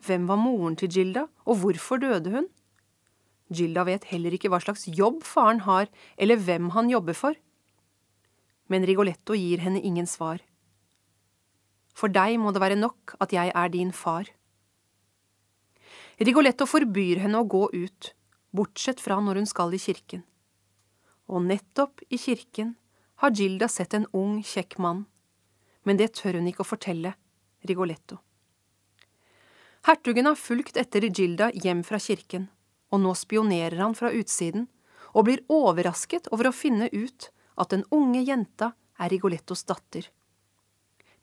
Hvem 0.05 0.27
var 0.29 0.39
moren 0.39 0.75
til 0.77 0.91
Gilda, 0.93 1.25
og 1.45 1.61
hvorfor 1.61 2.01
døde 2.01 2.33
hun? 2.33 2.47
Gilda 3.53 3.85
vet 3.87 4.09
heller 4.11 4.35
ikke 4.35 4.51
hva 4.51 4.59
slags 4.61 4.85
jobb 4.91 5.23
faren 5.25 5.63
har, 5.65 5.87
eller 6.17 6.39
hvem 6.39 6.71
han 6.75 6.91
jobber 6.91 7.15
for. 7.15 7.37
Men 8.67 8.85
Rigoletto 8.85 9.37
gir 9.37 9.63
henne 9.63 9.81
ingen 9.81 10.07
svar. 10.09 10.41
For 11.97 12.11
deg 12.13 12.37
må 12.41 12.51
det 12.53 12.61
være 12.61 12.77
nok 12.77 13.15
at 13.23 13.33
jeg 13.33 13.53
er 13.55 13.71
din 13.73 13.93
far. 13.95 14.27
Rigoletto 16.19 16.67
forbyr 16.67 17.23
henne 17.23 17.39
å 17.41 17.47
gå 17.47 17.67
ut, 17.73 18.11
bortsett 18.53 19.01
fra 19.01 19.19
når 19.21 19.41
hun 19.41 19.49
skal 19.49 19.73
i 19.73 19.81
kirken. 19.81 20.23
Og 21.27 21.43
nettopp 21.47 22.03
i 22.09 22.19
kirken 22.21 22.75
har 23.23 23.33
Gilda 23.33 23.67
sett 23.71 23.95
en 23.97 24.07
ung, 24.13 24.39
kjekk 24.43 24.77
mann, 24.83 25.05
men 25.87 25.97
det 25.97 26.13
tør 26.19 26.37
hun 26.39 26.47
ikke 26.49 26.65
å 26.65 26.71
fortelle 26.75 27.15
Rigoletto. 27.67 28.19
Hertugen 29.88 30.27
har 30.27 30.36
fulgt 30.36 30.77
etter 30.77 31.01
Gilda 31.08 31.48
hjem 31.56 31.79
fra 31.88 32.00
kirken 32.00 32.50
og 32.91 33.01
nå 33.03 33.13
spionerer 33.15 33.79
han 33.82 33.96
fra 33.96 34.12
utsiden 34.15 34.67
og 35.13 35.27
blir 35.27 35.44
overrasket 35.51 36.29
over 36.36 36.50
å 36.50 36.56
finne 36.56 36.89
ut 36.91 37.29
at 37.58 37.74
den 37.74 37.84
unge 37.96 38.22
jenta 38.27 38.74
er 39.00 39.12
Rigolettos 39.13 39.63
datter. 39.67 40.08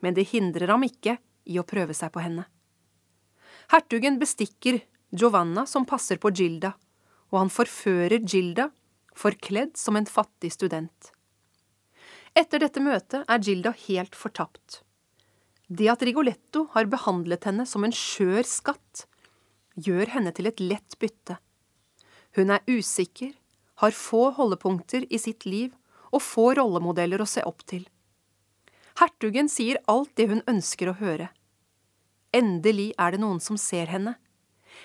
Men 0.01 0.17
det 0.17 0.29
hindrer 0.33 0.73
ham 0.73 0.85
ikke 0.87 1.19
i 1.45 1.59
å 1.61 1.67
prøve 1.69 1.97
seg 1.97 2.13
på 2.15 2.23
henne. 2.25 2.47
Hertugen 3.73 4.19
bestikker 4.21 4.81
Giovanna 5.15 5.65
som 5.69 5.87
passer 5.89 6.21
på 6.21 6.33
Gilda, 6.35 6.75
og 7.33 7.39
han 7.39 7.53
forfører 7.53 8.25
Gilda, 8.25 8.69
forkledd 9.15 9.77
som 9.79 9.97
en 9.97 10.09
fattig 10.09 10.53
student. 10.53 11.13
Etter 12.35 12.65
dette 12.65 12.83
møtet 12.83 13.23
er 13.31 13.45
Gilda 13.45 13.73
helt 13.87 14.17
fortapt. 14.19 14.83
Det 15.75 15.89
at 15.91 16.03
Rigoletto 16.07 16.69
har 16.75 16.87
behandlet 16.91 17.49
henne 17.49 17.65
som 17.67 17.87
en 17.87 17.95
skjør 17.95 18.45
skatt, 18.47 19.07
gjør 19.75 20.13
henne 20.13 20.31
til 20.37 20.47
et 20.47 20.61
lett 20.63 20.99
bytte. 21.03 21.39
Hun 22.37 22.53
er 22.55 22.63
usikker, 22.69 23.33
har 23.83 23.97
få 23.97 24.29
holdepunkter 24.37 25.07
i 25.11 25.19
sitt 25.19 25.47
liv 25.49 25.73
og 26.15 26.23
få 26.23 26.53
rollemodeller 26.59 27.23
å 27.23 27.27
se 27.27 27.43
opp 27.49 27.65
til. 27.67 27.89
Hertugen 29.01 29.51
sier 29.51 29.81
alt 29.91 30.13
det 30.15 30.29
hun 30.31 30.45
ønsker 30.51 30.93
å 30.93 30.99
høre. 31.01 31.33
Endelig 32.35 32.93
er 32.99 33.15
det 33.15 33.23
noen 33.25 33.41
som 33.43 33.59
ser 33.59 33.91
henne. 33.91 34.15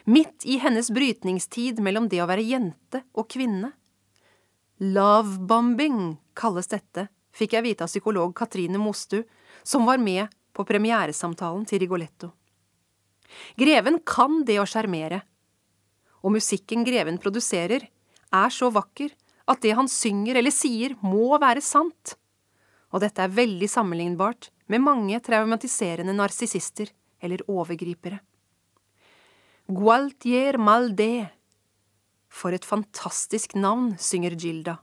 Midt 0.10 0.46
i 0.46 0.58
hennes 0.62 0.90
brytningstid 0.94 1.82
mellom 1.86 2.10
det 2.10 2.24
å 2.24 2.30
være 2.30 2.46
jente 2.46 3.04
og 3.14 3.30
kvinne. 3.30 3.76
Lovebombing 4.80 6.18
kalles 6.40 6.72
dette, 6.72 7.10
fikk 7.36 7.58
jeg 7.58 7.68
vite 7.68 7.86
av 7.86 7.92
psykolog 7.92 8.34
Katrine 8.38 8.82
Mostu, 8.82 9.22
som 9.62 9.86
var 9.86 10.02
med 10.02 10.30
på 10.60 10.68
premieresamtalen 10.68 11.64
til 11.70 11.80
Rigoletto. 11.86 12.34
Greven 13.56 14.02
kan 14.04 14.42
det 14.44 14.58
å 14.60 14.68
sjarmere, 14.68 15.22
og 16.20 16.36
musikken 16.36 16.84
greven 16.84 17.20
produserer, 17.22 17.86
er 18.30 18.52
så 18.52 18.68
vakker 18.74 19.14
at 19.50 19.64
det 19.64 19.72
han 19.78 19.88
synger 19.90 20.42
eller 20.42 20.54
sier, 20.54 20.98
må 21.00 21.32
være 21.42 21.64
sant. 21.64 22.18
Og 22.92 23.02
dette 23.06 23.24
er 23.24 23.34
veldig 23.34 23.70
sammenlignbart 23.72 24.50
med 24.70 24.84
mange 24.84 25.18
traumatiserende 25.24 26.14
narsissister 26.18 26.92
eller 27.24 27.46
overgripere. 27.50 28.20
Gualtier 29.70 30.60
Maldé. 30.62 31.30
For 32.30 32.54
et 32.54 32.66
fantastisk 32.66 33.56
navn, 33.58 33.96
synger 33.98 34.38
Gilda. 34.38 34.80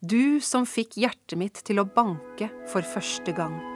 Du 0.00 0.40
som 0.44 0.68
fikk 0.68 0.96
hjertet 1.00 1.40
mitt 1.40 1.64
til 1.64 1.80
å 1.80 1.88
banke 1.88 2.48
for 2.72 2.84
første 2.84 3.32
gang. 3.36 3.75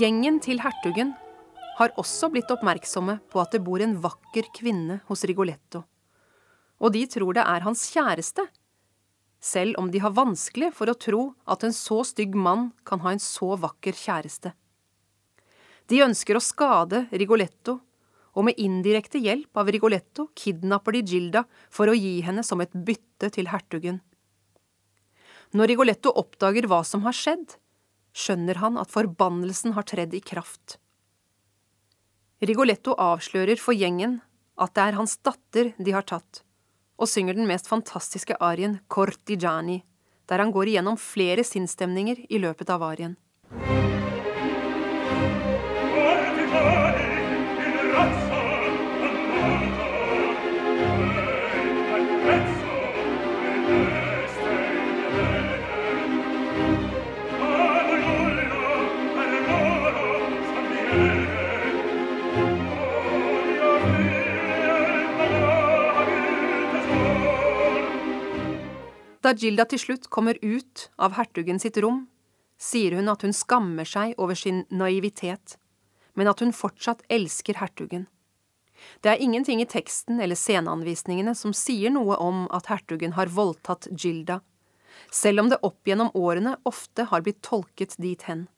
Gjengen 0.00 0.38
til 0.40 0.62
hertugen 0.62 1.10
har 1.76 1.90
også 2.00 2.30
blitt 2.32 2.48
oppmerksomme 2.54 3.18
på 3.28 3.40
at 3.42 3.52
det 3.52 3.58
bor 3.66 3.82
en 3.84 3.98
vakker 4.00 4.46
kvinne 4.56 5.00
hos 5.10 5.26
Rigoletto, 5.28 5.82
og 6.80 6.94
de 6.94 7.02
tror 7.10 7.36
det 7.36 7.44
er 7.44 7.66
hans 7.66 7.82
kjæreste. 7.92 8.46
selv 9.40 9.78
om 9.80 9.90
de 9.90 9.98
har 9.98 10.12
vanskelig 10.12 10.70
for 10.76 10.88
å 10.88 10.94
tro 10.94 11.20
at 11.48 11.64
en 11.64 11.72
så 11.72 12.02
stygg 12.04 12.34
mann 12.36 12.72
kan 12.84 13.00
ha 13.00 13.12
en 13.12 13.22
så 13.24 13.56
vakker 13.56 13.92
kjæreste. 13.92 14.52
De 15.88 16.02
ønsker 16.04 16.36
å 16.36 16.44
skade 16.44 17.06
Rigoletto, 17.12 17.80
og 18.36 18.44
med 18.44 18.60
indirekte 18.60 19.18
hjelp 19.18 19.56
av 19.56 19.68
Rigoletto 19.68 20.30
kidnapper 20.36 20.92
de 20.92 21.02
Gilda 21.02 21.44
for 21.68 21.88
å 21.88 21.96
gi 21.96 22.20
henne 22.20 22.44
som 22.44 22.60
et 22.60 22.72
bytte 22.72 23.32
til 23.32 23.48
hertugen. 23.48 24.00
Når 25.52 25.72
Rigoletto 25.72 26.12
oppdager 26.14 26.68
hva 26.68 26.84
som 26.84 27.02
har 27.02 27.16
skjedd, 27.16 27.56
skjønner 28.16 28.60
han 28.60 28.78
at 28.80 28.90
forbannelsen 28.92 29.74
har 29.76 29.86
tredd 29.88 30.14
i 30.16 30.22
kraft. 30.24 30.78
Rigoletto 32.40 32.94
avslører 32.96 33.60
for 33.60 33.76
gjengen 33.76 34.20
at 34.60 34.74
det 34.76 34.84
er 34.86 34.98
hans 34.98 35.16
datter 35.24 35.72
de 35.78 35.94
har 35.94 36.06
tatt, 36.08 36.42
og 37.00 37.08
synger 37.08 37.36
den 37.36 37.48
mest 37.48 37.68
fantastiske 37.68 38.36
arien 38.40 38.78
Cortigiani, 38.88 39.80
der 40.28 40.42
han 40.42 40.52
går 40.54 40.72
igjennom 40.72 40.98
flere 41.00 41.44
sinnsstemninger 41.44 42.24
i 42.28 42.40
løpet 42.40 42.70
av 42.72 42.84
arien. 42.86 43.16
Da 69.30 69.36
Gilda 69.38 69.62
til 69.70 69.78
slutt 69.78 70.08
kommer 70.10 70.34
ut 70.42 70.88
av 70.98 71.12
hertugen 71.14 71.60
sitt 71.62 71.76
rom, 71.78 72.00
sier 72.58 72.96
hun 72.98 73.06
at 73.12 73.22
hun 73.22 73.30
skammer 73.30 73.86
seg 73.86 74.16
over 74.18 74.34
sin 74.34 74.64
naivitet, 74.74 75.54
men 76.18 76.26
at 76.26 76.42
hun 76.42 76.50
fortsatt 76.50 77.04
elsker 77.06 77.60
hertugen. 77.60 78.08
Det 78.98 79.12
er 79.12 79.22
ingenting 79.22 79.62
i 79.62 79.68
teksten 79.70 80.18
eller 80.18 80.34
sceneanvisningene 80.34 81.36
som 81.38 81.54
sier 81.54 81.94
noe 81.94 82.18
om 82.18 82.48
at 82.50 82.72
hertugen 82.72 83.14
har 83.14 83.30
voldtatt 83.30 83.86
Gilda, 83.94 84.40
selv 85.14 85.44
om 85.44 85.54
det 85.54 85.62
opp 85.62 85.86
gjennom 85.86 86.10
årene 86.18 86.56
ofte 86.66 87.06
har 87.12 87.22
blitt 87.22 87.38
tolket 87.46 87.94
dit 88.02 88.26
hen. 88.26 88.48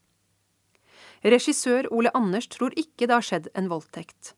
Regissør 1.21 1.93
Ole 1.93 2.17
Anders 2.17 2.49
tror 2.49 2.73
ikke 2.81 3.11
det 3.11 3.19
har 3.19 3.29
skjedd 3.29 3.53
en 3.53 3.69
voldtekt. 3.69 4.33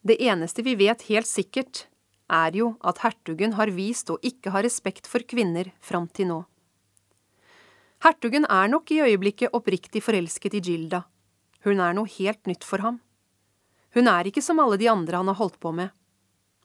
Det 0.00 0.16
eneste 0.16 0.64
vi 0.64 0.78
vet 0.80 1.10
helt 1.12 1.28
sikkert, 1.28 1.90
er 2.32 2.56
jo 2.56 2.72
at 2.80 3.02
hertugen 3.04 3.54
har 3.58 3.70
vist 3.76 4.10
å 4.10 4.18
ikke 4.24 4.52
ha 4.54 4.62
respekt 4.64 5.08
for 5.10 5.24
kvinner 5.28 5.70
fram 5.80 6.08
til 6.08 6.30
nå. 6.30 6.40
Hertugen 8.02 8.48
er 8.50 8.70
nok 8.72 8.90
i 8.90 9.02
øyeblikket 9.04 9.54
oppriktig 9.54 10.02
forelsket 10.02 10.56
i 10.58 10.62
Gilda. 10.64 11.04
Hun 11.62 11.78
er 11.78 11.94
noe 11.94 12.10
helt 12.18 12.48
nytt 12.50 12.64
for 12.66 12.82
ham. 12.82 12.98
Hun 13.94 14.08
er 14.10 14.26
ikke 14.26 14.42
som 14.42 14.58
alle 14.58 14.80
de 14.80 14.88
andre 14.90 15.20
han 15.20 15.30
har 15.30 15.38
holdt 15.38 15.60
på 15.62 15.70
med. 15.76 15.92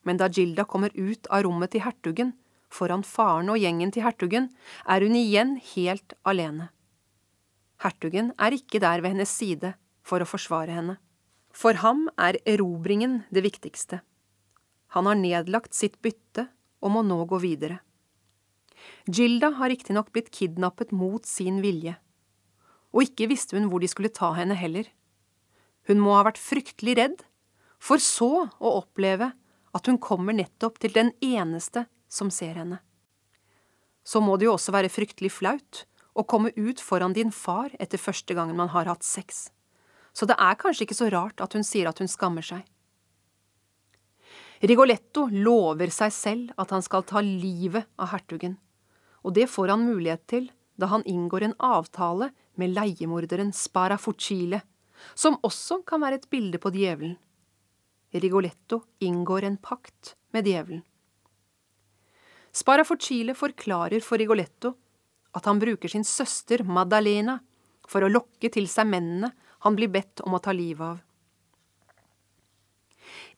Men 0.08 0.17
da 0.17 0.30
Gilda 0.32 0.65
kommer 0.65 0.93
ut 0.95 1.27
av 1.27 1.43
rommet 1.45 1.75
til 1.75 1.84
hertugen, 1.84 2.32
foran 2.71 3.03
faren 3.03 3.51
og 3.51 3.60
gjengen 3.62 3.91
til 3.93 4.06
hertugen, 4.08 4.49
er 4.88 5.03
hun 5.03 5.15
igjen 5.19 5.58
helt 5.75 6.15
alene. 6.23 6.71
Hertugen 7.84 8.32
er 8.41 8.56
ikke 8.56 8.82
der 8.82 9.03
ved 9.03 9.13
hennes 9.13 9.30
side 9.30 9.75
for 10.08 10.23
å 10.23 10.30
forsvare 10.30 10.73
henne. 10.73 10.97
For 11.53 11.77
ham 11.84 12.08
er 12.17 12.39
erobringen 12.47 13.21
det 13.34 13.43
viktigste. 13.45 14.01
Han 14.95 15.10
har 15.10 15.19
nedlagt 15.19 15.76
sitt 15.76 16.00
bytte 16.02 16.47
og 16.84 16.93
må 16.93 17.04
nå 17.04 17.19
gå 17.30 17.39
videre. 17.43 17.82
Gilda 19.08 19.50
har 19.58 19.71
riktignok 19.71 20.12
blitt 20.13 20.30
kidnappet 20.32 20.93
mot 20.95 21.26
sin 21.26 21.62
vilje, 21.63 21.95
og 22.93 23.04
ikke 23.08 23.30
visste 23.32 23.58
hun 23.58 23.69
hvor 23.71 23.84
de 23.84 23.89
skulle 23.91 24.13
ta 24.13 24.32
henne 24.38 24.56
heller. 24.58 24.88
Hun 25.88 26.02
må 26.04 26.15
ha 26.17 26.26
vært 26.28 26.41
fryktelig 26.41 26.97
redd, 27.00 27.23
for 27.80 28.02
så 28.02 28.47
å 28.47 28.73
oppleve 28.80 29.32
at 29.78 29.89
hun 29.89 30.00
kommer 30.02 30.36
nettopp 30.36 30.80
til 30.82 30.93
den 30.95 31.12
eneste 31.23 31.86
som 32.10 32.32
ser 32.34 32.58
henne. 32.58 32.80
Så 34.08 34.21
må 34.23 34.38
det 34.38 34.47
jo 34.47 34.56
også 34.56 34.73
være 34.76 34.91
fryktelig 34.91 35.34
flaut 35.36 35.84
å 36.17 36.26
komme 36.26 36.54
ut 36.56 36.82
foran 36.82 37.13
din 37.13 37.32
far 37.36 37.73
etter 37.80 38.02
første 38.02 38.34
gangen 38.38 38.58
man 38.58 38.71
har 38.73 38.89
hatt 38.89 39.06
sex, 39.06 39.50
så 40.17 40.26
det 40.26 40.38
er 40.41 40.58
kanskje 40.58 40.88
ikke 40.88 40.97
så 40.97 41.12
rart 41.13 41.43
at 41.43 41.54
hun 41.54 41.65
sier 41.67 41.89
at 41.89 42.00
hun 42.02 42.10
skammer 42.10 42.45
seg. 42.45 42.63
Rigoletto 44.62 45.28
lover 45.30 45.91
seg 45.93 46.13
selv 46.13 46.54
at 46.58 46.72
han 46.74 46.82
skal 46.82 47.06
ta 47.06 47.22
livet 47.22 47.86
av 48.02 48.10
hertugen, 48.15 48.56
og 49.22 49.36
det 49.38 49.46
får 49.52 49.74
han 49.74 49.86
mulighet 49.86 50.26
til 50.30 50.50
da 50.82 50.89
han 50.89 51.06
inngår 51.10 51.46
en 51.46 51.56
avtale 51.62 52.32
med 52.58 52.74
leiemorderen 52.74 53.54
Sparafucile, 53.54 54.63
som 55.13 55.38
også 55.46 55.84
kan 55.86 56.02
være 56.02 56.22
et 56.22 56.30
bilde 56.30 56.62
på 56.62 56.74
djevelen. 56.74 57.17
Rigoletto 58.17 58.82
inngår 59.04 59.46
en 59.46 59.58
pakt 59.62 60.15
med 60.34 60.48
djevelen. 60.48 60.82
Sparafucile 62.58 63.36
forklarer 63.38 64.02
for 64.02 64.17
Rigoletto 64.17 64.74
at 65.38 65.46
han 65.46 65.60
bruker 65.62 65.91
sin 65.91 66.06
søster 66.08 66.63
Maddalena 66.65 67.38
for 67.88 68.02
å 68.02 68.10
lokke 68.10 68.50
til 68.54 68.65
seg 68.72 68.89
mennene 68.89 69.30
han 69.65 69.78
blir 69.78 69.91
bedt 69.93 70.24
om 70.26 70.34
å 70.34 70.41
ta 70.41 70.56
livet 70.56 70.86
av. 70.88 71.04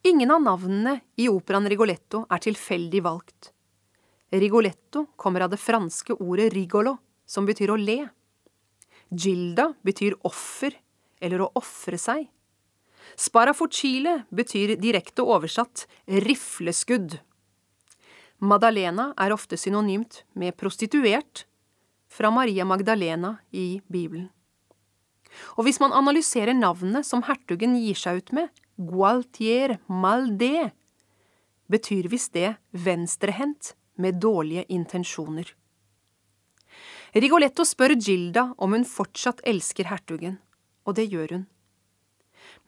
Ingen 0.03 0.31
av 0.31 0.41
navnene 0.41 0.99
i 1.19 1.25
operaen 1.27 1.67
Rigoletto 1.67 2.21
er 2.31 2.39
tilfeldig 2.39 3.01
valgt. 3.03 3.49
Rigoletto 4.31 5.09
kommer 5.19 5.43
av 5.43 5.51
det 5.51 5.59
franske 5.59 6.15
ordet 6.23 6.53
rigolo, 6.53 6.95
som 7.27 7.45
betyr 7.45 7.73
å 7.73 7.79
le. 7.79 7.97
Gilda 9.11 9.73
betyr 9.83 10.15
offer, 10.23 10.71
eller 11.19 11.43
å 11.43 11.49
ofre 11.59 11.99
seg. 11.99 12.29
Sparafucile 13.19 14.21
betyr 14.31 14.77
direkte 14.79 15.25
oversatt 15.25 15.83
rifleskudd. 16.07 17.17
Madalena 18.39 19.09
er 19.19 19.35
ofte 19.35 19.59
synonymt 19.59 20.23
med 20.31 20.55
prostituert, 20.55 21.43
fra 22.09 22.31
Maria 22.31 22.63
Magdalena 22.65 23.35
i 23.51 23.81
Bibelen. 23.91 24.29
Og 25.59 25.67
hvis 25.67 25.77
man 25.83 25.93
analyserer 25.93 26.55
navnet 26.55 27.05
som 27.05 27.21
hertugen 27.27 27.75
gir 27.77 27.99
seg 27.99 28.23
ut 28.23 28.31
med, 28.33 28.47
Gualtier 28.79 29.77
Maldé, 29.87 30.71
betyr 31.67 32.07
visst 32.07 32.33
det 32.33 32.53
venstrehendt 32.71 33.73
med 33.99 34.21
dårlige 34.23 34.63
intensjoner. 34.71 35.49
Rigoletto 37.11 37.65
spør 37.67 37.97
Gilda 37.99 38.53
om 38.57 38.71
hun 38.77 38.85
fortsatt 38.87 39.41
elsker 39.43 39.89
hertugen, 39.91 40.37
og 40.87 40.95
det 40.95 41.09
gjør 41.11 41.33
hun. 41.35 41.43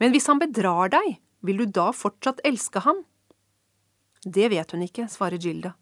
Men 0.04 0.12
hvis 0.12 0.28
han 0.28 0.42
bedrar 0.42 0.92
deg, 0.92 1.16
vil 1.40 1.64
du 1.64 1.66
da 1.80 1.88
fortsatt 1.96 2.44
elske 2.44 2.84
ham? 2.84 3.06
Det 4.26 4.52
vet 4.52 4.76
hun 4.76 4.84
ikke, 4.84 5.08
svarer 5.08 5.40
Gilda. 5.40 5.78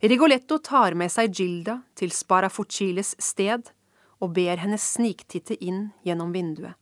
Rigoletto 0.00 0.62
tar 0.64 0.96
med 0.96 1.12
seg 1.12 1.36
Gilda 1.36 1.82
til 1.92 2.08
Sparafuciles 2.08 3.12
sted 3.20 3.68
og 4.16 4.32
ber 4.32 4.56
henne 4.64 4.80
sniktitte 4.80 5.60
inn 5.60 5.90
gjennom 6.08 6.32
vinduet. 6.32 6.72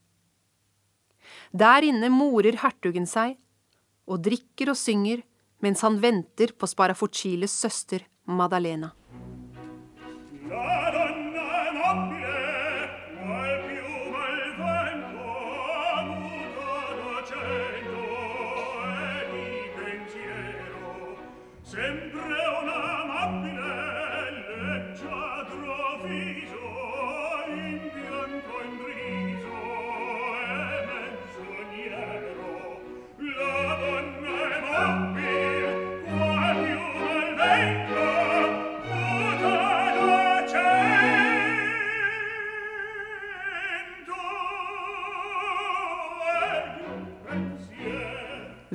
Der 1.55 1.87
inne 1.87 2.09
morer 2.11 2.57
hertugen 2.59 3.07
seg 3.07 3.37
og 4.11 4.25
drikker 4.27 4.73
og 4.73 4.79
synger 4.79 5.23
mens 5.62 5.85
han 5.87 6.01
venter 6.03 6.51
på 6.59 6.67
Sparafuciles 6.67 7.55
søster 7.62 8.03
Madalena. 8.27 8.90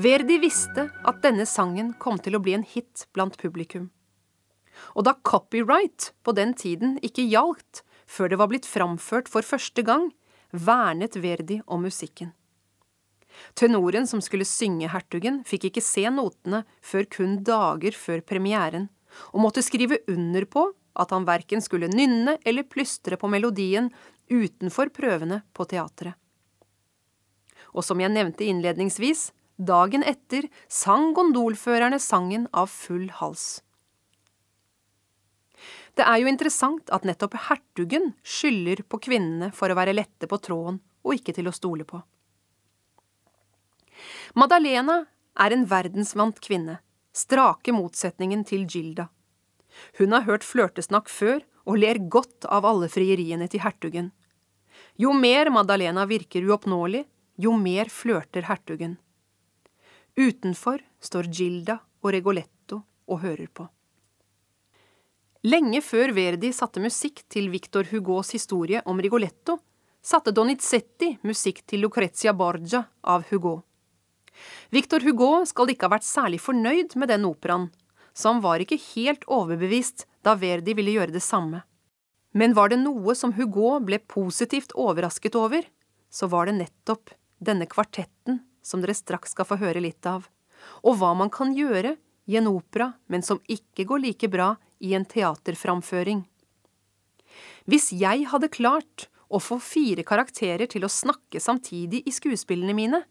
Verdi 0.09 0.39
visste 0.41 0.87
at 1.05 1.19
denne 1.21 1.45
sangen 1.45 1.91
kom 2.01 2.17
til 2.23 2.33
å 2.33 2.39
bli 2.41 2.55
en 2.55 2.63
hit 2.65 3.03
blant 3.13 3.35
publikum. 3.37 3.89
Og 4.97 5.05
da 5.05 5.13
copyright 5.27 6.13
på 6.25 6.33
den 6.33 6.55
tiden 6.57 6.95
ikke 7.05 7.27
gjaldt 7.27 7.83
før 8.09 8.31
det 8.31 8.39
var 8.41 8.49
blitt 8.49 8.65
framført 8.65 9.29
for 9.29 9.45
første 9.45 9.83
gang, 9.85 10.07
vernet 10.49 11.19
Verdi 11.21 11.59
om 11.67 11.85
musikken. 11.85 12.31
Tenoren 13.53 14.09
som 14.09 14.23
skulle 14.25 14.49
synge 14.49 14.89
hertugen, 14.89 15.43
fikk 15.45 15.69
ikke 15.69 15.85
se 15.85 16.07
notene 16.09 16.63
før 16.81 17.05
kun 17.19 17.37
dager 17.45 17.93
før 17.93 18.25
premieren, 18.25 18.89
og 19.29 19.43
måtte 19.45 19.61
skrive 19.61 20.01
under 20.09 20.47
på 20.49 20.71
at 20.99 21.13
han 21.13 21.27
verken 21.29 21.61
skulle 21.61 21.91
nynne 21.91 22.39
eller 22.49 22.65
plystre 22.65 23.19
på 23.19 23.29
melodien 23.29 23.91
utenfor 24.31 24.89
prøvene 24.95 25.43
på 25.53 25.69
teatret. 25.69 26.17
Og 27.77 27.85
som 27.85 28.01
jeg 28.01 28.09
nevnte 28.09 28.47
innledningsvis, 28.49 29.29
dagen 29.59 30.05
etter 30.07 30.47
sang 30.71 31.11
gondolførerne 31.13 31.99
sangen 31.99 32.47
av 32.55 32.71
full 32.71 33.09
hals. 33.19 33.59
Det 35.99 36.05
er 36.07 36.21
jo 36.21 36.29
interessant 36.31 36.87
at 36.95 37.03
nettopp 37.03 37.35
hertugen 37.49 38.13
skylder 38.23 38.85
på 38.87 39.01
kvinnene 39.03 39.51
for 39.51 39.67
å 39.67 39.75
være 39.75 39.97
lette 39.97 40.29
på 40.31 40.39
tråden 40.39 40.79
og 41.03 41.17
ikke 41.17 41.35
til 41.35 41.49
å 41.51 41.55
stole 41.55 41.83
på. 41.87 41.99
Madalena 44.39 45.01
er 45.39 45.55
en 45.55 45.65
verdensvant 45.67 46.39
kvinne, 46.43 46.77
strake 47.11 47.73
motsetningen 47.75 48.45
til 48.47 48.63
Gilda. 48.63 49.09
Hun 49.99 50.15
har 50.15 50.23
hørt 50.27 50.47
flørtesnakk 50.47 51.11
før 51.11 51.43
og 51.67 51.81
ler 51.83 51.99
godt 52.07 52.47
av 52.47 52.65
alle 52.65 52.87
frieriene 52.91 53.49
til 53.51 53.63
hertugen. 53.65 54.13
Jo 54.95 55.11
mer 55.15 55.51
Madalena 55.51 56.05
virker 56.07 56.47
uoppnåelig, 56.47 57.03
jo 57.39 57.55
mer 57.59 57.91
flørter 57.91 58.47
hertugen. 58.47 58.97
Utenfor 60.19 60.81
står 60.99 61.29
Gilda 61.31 61.77
og 62.03 62.11
Regoletto 62.11 62.81
og 63.07 63.21
hører 63.21 63.47
på. 63.55 63.63
Lenge 65.47 65.79
før 65.79 66.11
Verdi 66.11 66.49
satte 66.51 66.81
musikk 66.83 67.21
til 67.31 67.47
Victor 67.53 67.87
Hugos 67.87 68.33
historie 68.35 68.81
om 68.83 68.99
Rigoletto, 68.99 69.55
satte 70.03 70.33
Donizetti 70.35 71.13
musikk 71.23 71.61
til 71.63 71.85
Lucrezia 71.85 72.33
Borgia 72.35 72.81
av 72.99 73.23
Hugo. 73.29 73.61
Victor 74.75 75.07
Hugo 75.07 75.45
skal 75.47 75.71
ikke 75.71 75.87
ha 75.87 75.93
vært 75.95 76.07
særlig 76.09 76.41
fornøyd 76.43 76.97
med 76.99 77.13
den 77.13 77.23
operaen, 77.29 77.69
så 78.11 78.33
han 78.33 78.43
var 78.43 78.59
ikke 78.59 78.81
helt 78.89 79.23
overbevist 79.23 80.03
da 80.27 80.35
Verdi 80.35 80.75
ville 80.75 80.97
gjøre 80.97 81.15
det 81.15 81.23
samme. 81.23 81.63
Men 82.35 82.57
var 82.59 82.75
det 82.75 82.81
noe 82.83 83.15
som 83.15 83.31
Hugo 83.39 83.77
ble 83.79 84.03
positivt 84.03 84.75
overrasket 84.75 85.39
over, 85.39 85.63
så 86.11 86.27
var 86.27 86.51
det 86.51 86.59
nettopp 86.59 87.15
denne 87.39 87.71
kvartetten 87.71 88.43
som 88.61 88.81
dere 88.81 88.97
straks 88.97 89.35
skal 89.35 89.47
få 89.47 89.59
høre 89.61 89.81
litt 89.83 90.05
av, 90.09 90.27
og 90.83 90.99
hva 90.99 91.13
man 91.17 91.31
kan 91.33 91.53
gjøre 91.55 91.95
i 92.29 92.37
en 92.37 92.49
opera, 92.51 92.93
men 93.07 93.23
som 93.25 93.41
ikke 93.49 93.87
går 93.89 94.03
like 94.03 94.29
bra 94.29 94.53
i 94.79 94.93
en 94.93 95.07
teaterframføring. 95.07 96.23
Hvis 97.69 97.91
jeg 97.93 98.27
hadde 98.31 98.51
klart 98.53 99.07
å 99.29 99.41
få 99.41 99.59
fire 99.61 100.03
karakterer 100.05 100.69
til 100.69 100.85
å 100.85 100.91
snakke 100.91 101.41
samtidig 101.41 102.03
i 102.05 102.13
skuespillene 102.13 102.75
mine, 102.77 103.03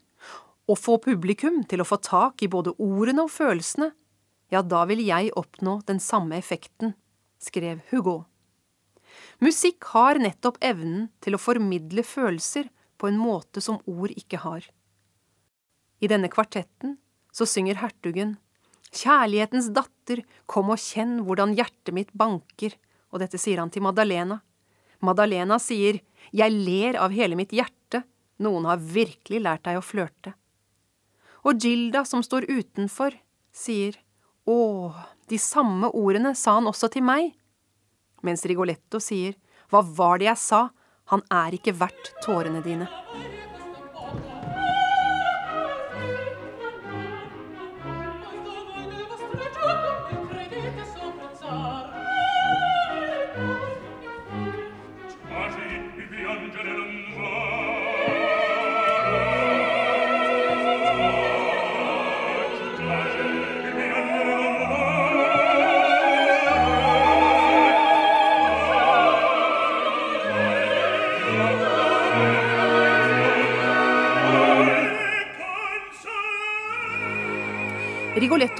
og 0.69 0.77
få 0.77 0.99
publikum 1.01 1.63
til 1.65 1.81
å 1.81 1.87
få 1.87 1.97
tak 2.03 2.43
i 2.45 2.51
både 2.51 2.75
ordene 2.77 3.25
og 3.25 3.31
følelsene, 3.33 3.89
ja, 4.53 4.61
da 4.61 4.83
vil 4.89 5.01
jeg 5.05 5.31
oppnå 5.37 5.79
den 5.87 6.01
samme 6.01 6.37
effekten, 6.37 6.93
skrev 7.41 7.81
Hugo. 7.91 8.23
Musikk 9.41 9.91
har 9.93 10.19
nettopp 10.21 10.59
evnen 10.65 11.07
til 11.23 11.35
å 11.35 11.41
formidle 11.41 12.03
følelser 12.05 12.69
på 12.99 13.09
en 13.09 13.19
måte 13.19 13.63
som 13.63 13.79
ord 13.87 14.13
ikke 14.17 14.41
har. 14.43 14.65
I 15.99 16.07
denne 16.11 16.29
kvartetten 16.31 16.97
så 17.35 17.47
synger 17.47 17.79
hertugen 17.81 18.37
Kjærlighetens 18.89 19.67
datter, 19.69 20.23
kom 20.49 20.71
og 20.73 20.81
kjenn 20.81 21.19
hvordan 21.27 21.53
hjertet 21.53 21.93
mitt 21.93 22.09
banker, 22.17 22.73
og 23.13 23.21
dette 23.21 23.37
sier 23.37 23.61
han 23.61 23.69
til 23.69 23.83
Madalena. 23.85 24.39
Madalena 25.05 25.59
sier 25.61 26.01
Jeg 26.33 26.53
ler 26.53 26.97
av 26.97 27.13
hele 27.13 27.37
mitt 27.37 27.53
hjerte, 27.53 28.01
noen 28.41 28.65
har 28.65 28.81
virkelig 28.81 29.43
lært 29.45 29.67
deg 29.67 29.77
å 29.77 29.85
flørte. 29.85 30.33
Og 31.45 31.61
Gilda, 31.61 32.03
som 32.03 32.23
står 32.25 32.49
utenfor, 32.49 33.13
sier 33.53 33.95
å, 34.49 34.91
de 35.29 35.37
samme 35.39 35.91
ordene 35.93 36.33
sa 36.35 36.57
han 36.57 36.67
også 36.69 36.89
til 36.91 37.05
meg. 37.05 37.35
Mens 38.25 38.43
Rigoletto 38.49 38.99
sier, 39.03 39.37
hva 39.69 39.83
var 39.85 40.19
det 40.19 40.31
jeg 40.31 40.41
sa, 40.41 40.63
han 41.13 41.23
er 41.33 41.55
ikke 41.55 41.77
verdt 41.77 42.15
tårene 42.25 42.65
dine. 42.65 42.89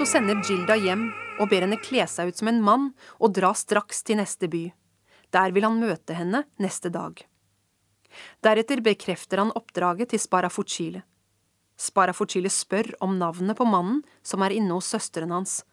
Rigoletto 0.00 0.16
sender 0.16 0.38
Gilda 0.48 0.74
hjem 0.80 1.02
og 1.42 1.50
ber 1.50 1.66
henne 1.66 1.76
kle 1.76 2.06
seg 2.08 2.30
ut 2.30 2.38
som 2.40 2.48
en 2.48 2.60
mann 2.64 2.84
og 3.20 3.34
dra 3.36 3.50
straks 3.52 3.98
til 4.00 4.16
neste 4.16 4.48
by. 4.48 4.62
Der 5.28 5.52
vil 5.52 5.66
han 5.66 5.76
møte 5.76 6.16
henne 6.16 6.40
neste 6.56 6.88
dag. 6.88 7.20
Deretter 8.40 8.80
bekrefter 8.80 9.42
han 9.42 9.52
oppdraget 9.52 10.08
til 10.14 10.22
Sparafucile. 10.24 11.02
Sparafucile 11.76 12.48
spør 12.48 12.94
om 13.04 13.18
navnet 13.20 13.58
på 13.60 13.68
mannen 13.68 14.00
som 14.24 14.40
er 14.40 14.56
inne 14.56 14.72
hos 14.72 14.88
søsteren 14.88 15.36
hans, 15.36 15.66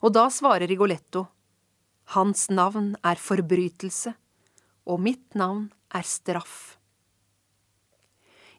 og 0.00 0.16
da 0.16 0.30
svarer 0.32 0.64
Rigoletto, 0.64 1.26
Hans 2.16 2.48
navn 2.48 2.94
er 3.04 3.20
forbrytelse, 3.20 4.14
og 4.88 5.04
mitt 5.04 5.36
navn 5.36 5.68
er 5.92 6.08
straff. 6.08 6.78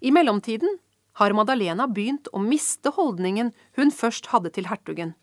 I 0.05 0.13
mellomtiden 0.13 0.77
har 1.19 1.35
Madalena 1.37 1.87
begynt 1.87 2.27
å 2.33 2.41
miste 2.43 2.91
holdningen 2.95 3.53
hun 3.77 3.91
først 3.93 4.31
hadde 4.33 4.51
til 4.55 4.67
hertugen. 4.71 5.13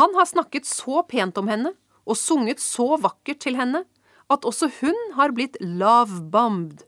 Han 0.00 0.14
har 0.16 0.28
snakket 0.28 0.68
så 0.68 1.02
pent 1.08 1.36
om 1.40 1.50
henne 1.52 1.74
og 2.08 2.16
sunget 2.18 2.62
så 2.62 2.96
vakkert 3.00 3.42
til 3.44 3.58
henne 3.58 3.84
at 4.32 4.46
også 4.48 4.70
hun 4.80 4.98
har 5.18 5.34
blitt 5.36 5.58
love-bombed, 5.60 6.86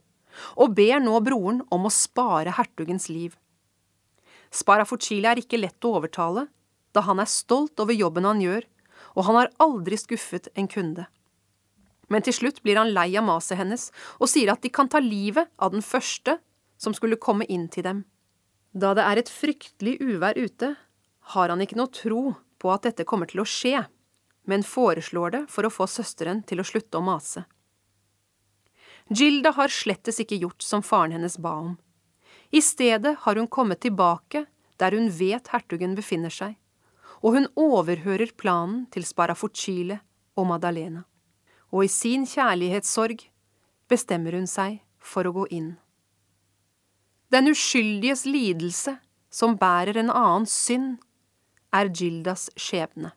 og 0.57 0.73
ber 0.75 0.99
nå 1.03 1.19
broren 1.23 1.61
om 1.71 1.85
å 1.85 1.93
spare 1.93 2.55
hertugens 2.57 3.07
liv. 3.11 3.35
Sparafucile 4.55 5.31
er 5.31 5.41
ikke 5.41 5.59
lett 5.59 5.85
å 5.85 5.97
overtale, 5.99 6.47
da 6.95 7.03
han 7.05 7.19
er 7.21 7.29
stolt 7.29 7.79
over 7.83 7.95
jobben 7.95 8.25
han 8.25 8.41
gjør, 8.41 8.65
og 9.15 9.27
han 9.27 9.37
har 9.39 9.53
aldri 9.63 9.99
skuffet 9.99 10.49
en 10.55 10.67
kunde. 10.71 11.05
Men 12.09 12.25
til 12.25 12.35
slutt 12.37 12.61
blir 12.63 12.79
han 12.79 12.93
lei 12.95 13.11
av 13.17 13.25
maset 13.27 13.57
hennes 13.59 13.89
og 14.19 14.29
sier 14.29 14.51
at 14.53 14.61
de 14.65 14.71
kan 14.73 14.89
ta 14.91 15.01
livet 15.01 15.49
av 15.57 15.73
den 15.73 15.85
første 15.85 16.37
som 16.77 16.93
skulle 16.93 17.19
komme 17.21 17.45
inn 17.45 17.67
til 17.71 17.85
dem. 17.85 18.03
Da 18.75 18.93
det 18.97 19.05
er 19.07 19.21
et 19.21 19.31
fryktelig 19.31 19.97
uvær 20.03 20.37
ute, 20.37 20.75
har 21.35 21.49
han 21.49 21.61
ikke 21.63 21.77
noe 21.79 21.93
tro 21.93 22.35
på 22.59 22.71
at 22.73 22.87
dette 22.87 23.05
kommer 23.07 23.29
til 23.29 23.41
å 23.43 23.47
skje, 23.47 23.85
men 24.45 24.65
foreslår 24.67 25.35
det 25.35 25.43
for 25.49 25.65
å 25.65 25.73
få 25.73 25.87
søsteren 25.89 26.43
til 26.45 26.61
å 26.61 26.67
slutte 26.67 26.99
å 26.99 27.05
mase. 27.05 27.45
Gilda 29.09 29.51
har 29.53 29.69
slettes 29.69 30.19
ikke 30.21 30.39
gjort 30.41 30.65
som 30.65 30.83
faren 30.83 31.13
hennes 31.15 31.37
ba 31.37 31.53
om. 31.61 31.75
I 32.51 32.61
stedet 32.61 33.15
har 33.21 33.35
hun 33.35 33.47
kommet 33.47 33.83
tilbake 33.85 34.45
der 34.81 34.91
hun 34.97 35.09
vet 35.13 35.49
hertugen 35.53 35.95
befinner 35.95 36.33
seg, 36.33 36.55
og 37.21 37.37
hun 37.37 37.47
overhører 37.55 38.33
planen 38.37 38.85
til 38.93 39.05
Sparafucile 39.07 39.99
og 40.35 40.49
Madalena. 40.51 41.05
Og 41.71 41.85
i 41.85 41.91
sin 41.91 42.25
kjærlighetssorg 42.29 43.23
bestemmer 43.89 44.37
hun 44.37 44.49
seg 44.49 44.81
for 44.99 45.25
å 45.27 45.33
gå 45.35 45.47
inn. 45.53 45.75
Den 47.33 47.49
uskyldiges 47.49 48.25
lidelse 48.25 48.97
som 49.33 49.57
bærer 49.57 49.97
en 49.97 50.11
annens 50.13 50.53
synd, 50.65 50.97
er 51.75 51.89
Gildas 51.91 52.47
skjebne. 52.55 53.11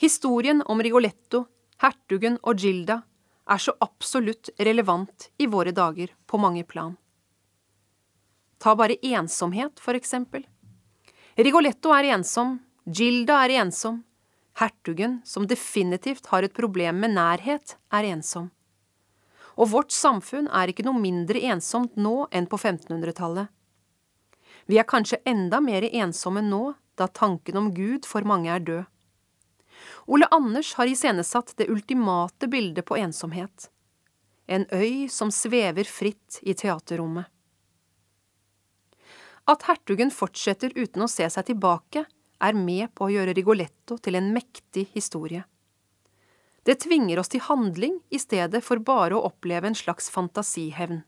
Historien 0.00 0.62
om 0.66 0.80
Rigoletto, 0.82 1.44
hertugen 1.82 2.38
og 2.42 2.58
Gilda 2.58 3.02
er 3.50 3.60
så 3.60 3.74
absolutt 3.84 4.50
relevant 4.58 5.28
i 5.38 5.46
våre 5.50 5.74
dager 5.76 6.14
på 6.26 6.40
mange 6.40 6.64
plan. 6.64 6.96
Ta 8.60 8.74
bare 8.76 8.98
ensomhet, 9.06 9.78
for 9.80 9.96
eksempel. 9.96 10.46
Rigoletto 11.36 11.92
er 11.96 12.10
ensom, 12.16 12.58
Gilda 12.84 13.38
er 13.44 13.60
ensom, 13.62 14.02
hertugen, 14.60 15.20
som 15.24 15.46
definitivt 15.48 16.26
har 16.32 16.44
et 16.44 16.56
problem 16.56 17.00
med 17.04 17.14
nærhet, 17.16 17.76
er 17.92 18.08
ensom. 18.10 18.50
Og 19.60 19.68
vårt 19.74 19.92
samfunn 19.92 20.48
er 20.48 20.72
ikke 20.72 20.86
noe 20.86 21.00
mindre 21.00 21.40
ensomt 21.52 21.98
nå 22.00 22.24
enn 22.32 22.48
på 22.48 22.56
1500-tallet. 22.56 23.50
Vi 24.70 24.78
er 24.80 24.88
kanskje 24.88 25.20
enda 25.28 25.60
mer 25.60 25.84
ensomme 25.90 26.40
nå, 26.46 26.72
da 26.96 27.08
tanken 27.08 27.58
om 27.60 27.68
Gud 27.74 28.08
for 28.08 28.24
mange 28.28 28.48
er 28.52 28.64
død. 28.64 28.86
Ole 30.10 30.28
Anders 30.32 30.72
har 30.78 30.88
iscenesatt 30.88 31.54
det 31.60 31.68
ultimate 31.72 32.48
bildet 32.48 32.86
på 32.88 32.96
ensomhet. 33.00 33.68
En 34.46 34.66
øy 34.72 35.08
som 35.12 35.30
svever 35.32 35.88
fritt 35.88 36.40
i 36.42 36.54
teaterrommet. 36.56 37.28
At 39.50 39.64
hertugen 39.66 40.12
fortsetter 40.14 40.72
uten 40.76 41.04
å 41.04 41.10
se 41.10 41.26
seg 41.30 41.48
tilbake, 41.48 42.04
er 42.40 42.56
med 42.56 42.92
på 42.96 43.06
å 43.06 43.12
gjøre 43.12 43.34
Rigoletto 43.36 43.98
til 44.00 44.16
en 44.16 44.30
mektig 44.32 44.86
historie. 44.94 45.42
Det 46.68 46.76
tvinger 46.84 47.20
oss 47.20 47.30
til 47.32 47.42
handling 47.46 48.00
i 48.12 48.18
stedet 48.20 48.60
for 48.64 48.82
bare 48.84 49.16
å 49.16 49.24
oppleve 49.30 49.70
en 49.70 49.78
slags 49.78 50.10
fantasihevn. 50.12 51.02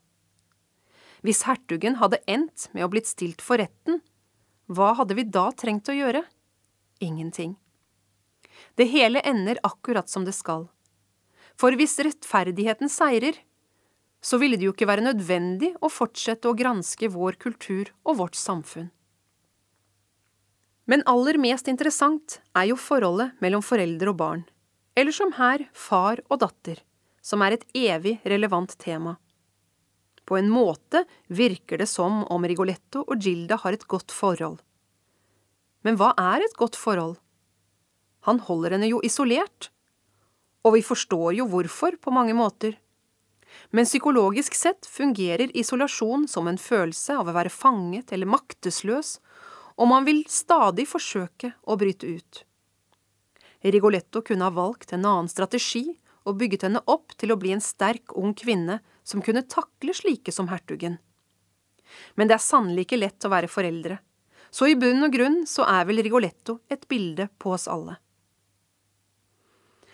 Hvis 1.23 1.45
hertugen 1.47 2.01
hadde 2.01 2.23
endt 2.27 2.69
med 2.73 2.87
å 2.87 2.91
blitt 2.91 3.11
stilt 3.11 3.45
for 3.45 3.61
retten, 3.61 4.01
hva 4.73 4.93
hadde 4.99 5.15
vi 5.19 5.27
da 5.29 5.51
trengt 5.53 5.91
å 5.93 5.97
gjøre? 5.97 6.25
Ingenting. 7.05 7.55
Det 8.75 8.89
hele 8.91 9.21
ender 9.21 9.61
akkurat 9.63 10.09
som 10.09 10.25
det 10.25 10.35
skal. 10.35 10.67
For 11.59 11.77
hvis 11.77 11.99
rettferdigheten 12.01 12.91
seirer, 12.91 13.37
så 14.23 14.39
ville 14.39 14.57
det 14.57 14.69
jo 14.69 14.73
ikke 14.75 14.89
være 14.89 15.05
nødvendig 15.05 15.73
å 15.83 15.91
fortsette 15.93 16.49
å 16.49 16.57
granske 16.57 17.11
vår 17.11 17.39
kultur 17.43 17.91
og 18.07 18.19
vårt 18.23 18.39
samfunn. 18.39 18.89
Men 20.87 21.05
aller 21.07 21.39
mest 21.39 21.69
interessant 21.71 22.41
er 22.59 22.71
jo 22.71 22.79
forholdet 22.79 23.37
mellom 23.43 23.63
foreldre 23.63 24.11
og 24.11 24.19
barn, 24.19 24.43
eller 24.95 25.13
som 25.13 25.33
her 25.39 25.67
far 25.73 26.21
og 26.29 26.43
datter, 26.43 26.81
som 27.23 27.43
er 27.45 27.57
et 27.57 27.67
evig 27.77 28.19
relevant 28.29 28.75
tema. 28.79 29.17
På 30.29 30.39
en 30.39 30.51
måte 30.51 31.05
virker 31.29 31.81
det 31.83 31.89
som 31.91 32.23
om 32.31 32.47
Rigoletto 32.47 33.03
og 33.03 33.19
Gilda 33.19 33.59
har 33.65 33.75
et 33.75 33.87
godt 33.91 34.15
forhold. 34.15 34.61
Men 35.83 35.99
hva 35.99 36.13
er 36.19 36.45
et 36.45 36.57
godt 36.59 36.79
forhold? 36.79 37.17
Han 38.29 38.39
holder 38.47 38.77
henne 38.77 38.91
jo 38.93 39.01
isolert. 39.03 39.71
Og 40.63 40.77
vi 40.77 40.85
forstår 40.87 41.35
jo 41.41 41.49
hvorfor 41.51 41.97
på 41.99 42.15
mange 42.15 42.37
måter. 42.39 42.77
Men 43.75 43.89
psykologisk 43.89 44.55
sett 44.55 44.87
fungerer 44.87 45.51
isolasjon 45.59 46.29
som 46.31 46.47
en 46.49 46.61
følelse 46.61 47.19
av 47.19 47.29
å 47.29 47.35
være 47.35 47.53
fanget 47.53 48.15
eller 48.15 48.31
maktesløs, 48.31 49.17
og 49.77 49.91
man 49.91 50.07
vil 50.07 50.23
stadig 50.31 50.87
forsøke 50.89 51.53
å 51.67 51.77
bryte 51.81 52.07
ut. 52.07 52.45
Rigoletto 53.71 54.23
kunne 54.27 54.45
ha 54.45 54.51
valgt 54.51 54.93
en 54.93 55.07
annen 55.07 55.31
strategi 55.31 55.85
og 56.27 56.39
bygget 56.39 56.67
henne 56.67 56.83
opp 56.91 57.15
til 57.19 57.33
å 57.33 57.39
bli 57.39 57.53
en 57.55 57.63
sterk, 57.63 58.15
ung 58.19 58.35
kvinne 58.35 58.81
som 59.07 59.23
kunne 59.23 59.45
takle 59.47 59.95
slike 59.95 60.35
som 60.35 60.51
hertugen. 60.51 60.99
Men 62.15 62.29
det 62.29 62.39
er 62.39 62.47
sannelig 62.47 62.87
ikke 62.87 63.03
lett 63.03 63.27
å 63.27 63.33
være 63.33 63.51
foreldre, 63.51 63.99
så 64.51 64.69
i 64.69 64.79
bunn 64.79 65.05
og 65.07 65.13
grunn 65.15 65.43
så 65.49 65.67
er 65.69 65.87
vel 65.89 66.03
Rigoletto 66.05 66.61
et 66.73 66.89
bilde 66.89 67.29
på 67.39 67.55
oss 67.57 67.69
alle. 67.71 67.99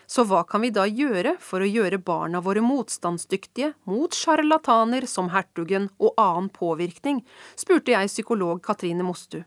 Så 0.09 0.25
hva 0.25 0.41
kan 0.49 0.63
vi 0.65 0.71
da 0.73 0.87
gjøre 0.89 1.35
for 1.45 1.61
å 1.61 1.69
gjøre 1.69 2.01
barna 2.01 2.41
våre 2.41 2.63
motstandsdyktige 2.65 3.75
mot 3.91 4.15
sjarlataner 4.17 5.05
som 5.05 5.29
hertugen 5.35 5.91
og 6.01 6.15
annen 6.17 6.49
påvirkning, 6.49 7.21
spurte 7.61 7.93
jeg 7.93 8.09
psykolog 8.09 8.63
Katrine 8.65 9.05
Mostu. 9.05 9.43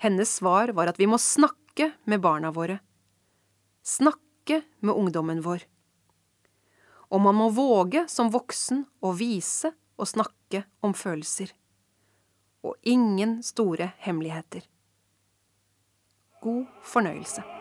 Hennes 0.00 0.32
svar 0.38 0.72
var 0.72 0.88
at 0.88 1.00
vi 1.00 1.10
må 1.10 1.18
snakke 1.78 1.96
med 2.04 2.20
barna 2.20 2.50
våre. 2.50 2.78
Snakke 3.82 4.62
med 4.80 4.94
ungdommen 4.94 5.42
vår. 5.42 5.62
Og 7.10 7.20
man 7.20 7.34
må 7.34 7.50
våge 7.50 8.08
som 8.08 8.30
voksen 8.30 8.84
å 9.00 9.12
vise 9.12 9.70
og 9.96 10.08
snakke 10.08 10.64
om 10.80 10.94
følelser. 10.94 11.52
Og 12.64 12.74
ingen 12.82 13.42
store 13.42 13.92
hemmeligheter. 13.98 14.62
God 16.42 16.66
fornøyelse. 16.82 17.57